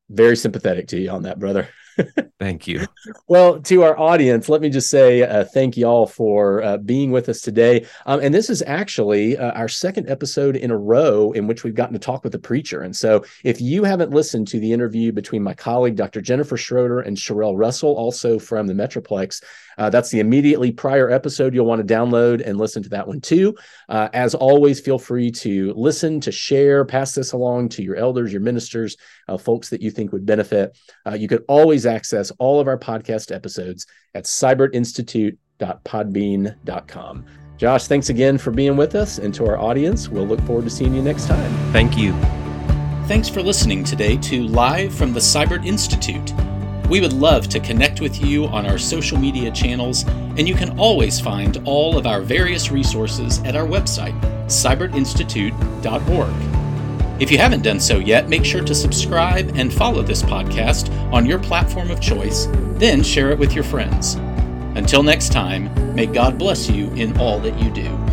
very 0.10 0.36
sympathetic 0.36 0.90
to 0.90 1.00
you 1.00 1.10
on 1.10 1.24
that, 1.24 1.40
brother. 1.40 1.70
Thank 2.40 2.68
you. 2.68 2.86
Well, 3.28 3.62
to 3.62 3.84
our 3.84 3.98
audience, 3.98 4.50
let 4.50 4.62
me 4.62 4.70
just 4.70 4.90
say 4.90 5.24
uh, 5.24 5.44
thank 5.44 5.78
you 5.78 5.86
all 5.86 6.08
for 6.08 6.64
uh, 6.64 6.78
being 6.78 7.12
with 7.12 7.30
us 7.30 7.42
today. 7.42 7.86
Um, 8.06 8.20
and 8.20 8.34
this 8.34 8.50
is 8.50 8.64
actually 8.66 9.38
uh, 9.38 9.52
our 9.52 9.68
second 9.68 10.10
episode 10.10 10.56
in 10.56 10.72
a 10.72 10.78
row 10.78 11.32
in 11.32 11.48
which 11.48 11.64
we've 11.64 11.76
gotten 11.76 11.94
to 11.94 12.00
talk 12.00 12.24
with 12.24 12.34
a 12.36 12.40
preacher. 12.40 12.82
And 12.82 12.96
so, 12.96 13.24
if 13.44 13.62
you 13.62 13.84
haven't 13.84 14.12
listened 14.12 14.48
to 14.50 14.60
the 14.60 14.74
interview 14.74 15.12
between 15.12 15.44
my 15.44 15.54
colleague, 15.54 15.96
Dr. 15.96 16.22
Jennifer 16.22 16.58
Schroeder, 16.58 17.02
and 17.02 17.18
Sherelle 17.18 17.58
Russell, 17.58 17.96
also 17.96 18.40
from 18.40 18.68
the 18.68 18.74
Metroplex, 18.74 19.44
uh, 19.78 19.90
that's 19.90 20.10
the 20.10 20.20
immediately 20.20 20.72
prior 20.72 21.10
episode. 21.10 21.54
You'll 21.54 21.66
want 21.66 21.86
to 21.86 21.94
download 21.94 22.42
and 22.46 22.58
listen 22.58 22.84
to 22.84 22.90
that 22.90 23.08
one 23.08 23.22
too. 23.22 23.56
Uh, 23.90 24.10
as 24.14 24.36
always, 24.36 24.80
feel 24.80 25.00
free 25.00 25.32
to 25.32 25.74
listen, 25.76 26.20
to 26.22 26.32
share, 26.32 26.86
pass 26.86 27.14
this 27.14 27.34
along 27.34 27.70
to 27.70 27.84
your 27.84 27.96
elders, 27.96 28.32
your 28.32 28.42
ministers, 28.42 28.98
uh, 29.28 29.38
folks 29.38 29.70
that 29.70 29.82
you 29.82 29.92
think 29.92 30.12
would 30.12 30.26
benefit. 30.26 30.78
Uh, 31.06 31.14
you 31.14 31.28
could 31.28 31.44
always 31.48 31.86
access 31.86 32.32
all 32.40 32.60
of 32.60 32.68
our 32.68 32.78
podcast 32.78 33.34
episodes 33.34 33.86
at 34.14 34.26
siburtinstitute.podbean.com. 34.26 37.26
Josh, 37.58 37.86
thanks 37.86 38.10
again 38.10 38.40
for 38.40 38.50
being 38.50 38.76
with 38.76 38.96
us. 38.96 39.20
And 39.20 39.32
to 39.36 39.46
our 39.46 39.60
audience, 39.60 40.10
we'll 40.10 40.26
look 40.26 40.42
forward 40.42 40.66
to 40.66 40.72
seeing 40.72 40.96
you 40.96 41.04
next 41.04 41.28
time. 41.28 41.72
Thank 41.72 41.96
you. 41.96 42.12
Thanks 43.08 43.30
for 43.30 43.44
listening 43.44 43.84
today 43.84 44.18
to 44.18 44.48
Live 44.48 44.96
from 44.96 45.14
the 45.14 45.20
Siburt 45.20 45.64
Institute. 45.66 46.34
We 46.92 47.00
would 47.00 47.14
love 47.14 47.48
to 47.48 47.60
connect 47.62 48.02
with 48.02 48.22
you 48.22 48.48
on 48.48 48.66
our 48.66 48.78
social 48.78 49.18
media 49.18 49.50
channels, 49.50 50.04
and 50.36 50.46
you 50.46 50.54
can 50.54 50.78
always 50.78 51.22
find 51.22 51.62
all 51.64 51.98
of 51.98 52.06
our 52.06 52.20
various 52.20 52.70
resources 52.70 53.40
at 53.44 53.56
our 53.56 53.66
website, 53.66 54.20
siburtinstitute.org. 54.48 57.22
If 57.22 57.32
you 57.32 57.38
haven't 57.38 57.64
done 57.64 57.80
so 57.80 58.00
yet, 58.00 58.28
make 58.28 58.44
sure 58.44 58.62
to 58.66 58.76
subscribe 58.76 59.54
and 59.56 59.74
follow 59.74 60.02
this 60.02 60.22
podcast 60.22 60.92
on 61.14 61.26
your 61.26 61.40
platform 61.40 61.92
of 61.92 62.02
choice, 62.02 62.50
then 62.74 63.04
share 63.04 63.32
it 63.32 63.40
with 63.40 63.54
your 63.54 63.64
friends. 63.64 64.16
Until 64.76 65.02
next 65.02 65.32
time, 65.32 65.96
may 65.96 66.08
God 66.08 66.38
bless 66.38 66.70
you 66.70 66.92
in 66.96 67.18
all 67.18 67.40
that 67.40 67.58
you 67.58 67.72
do. 67.72 68.11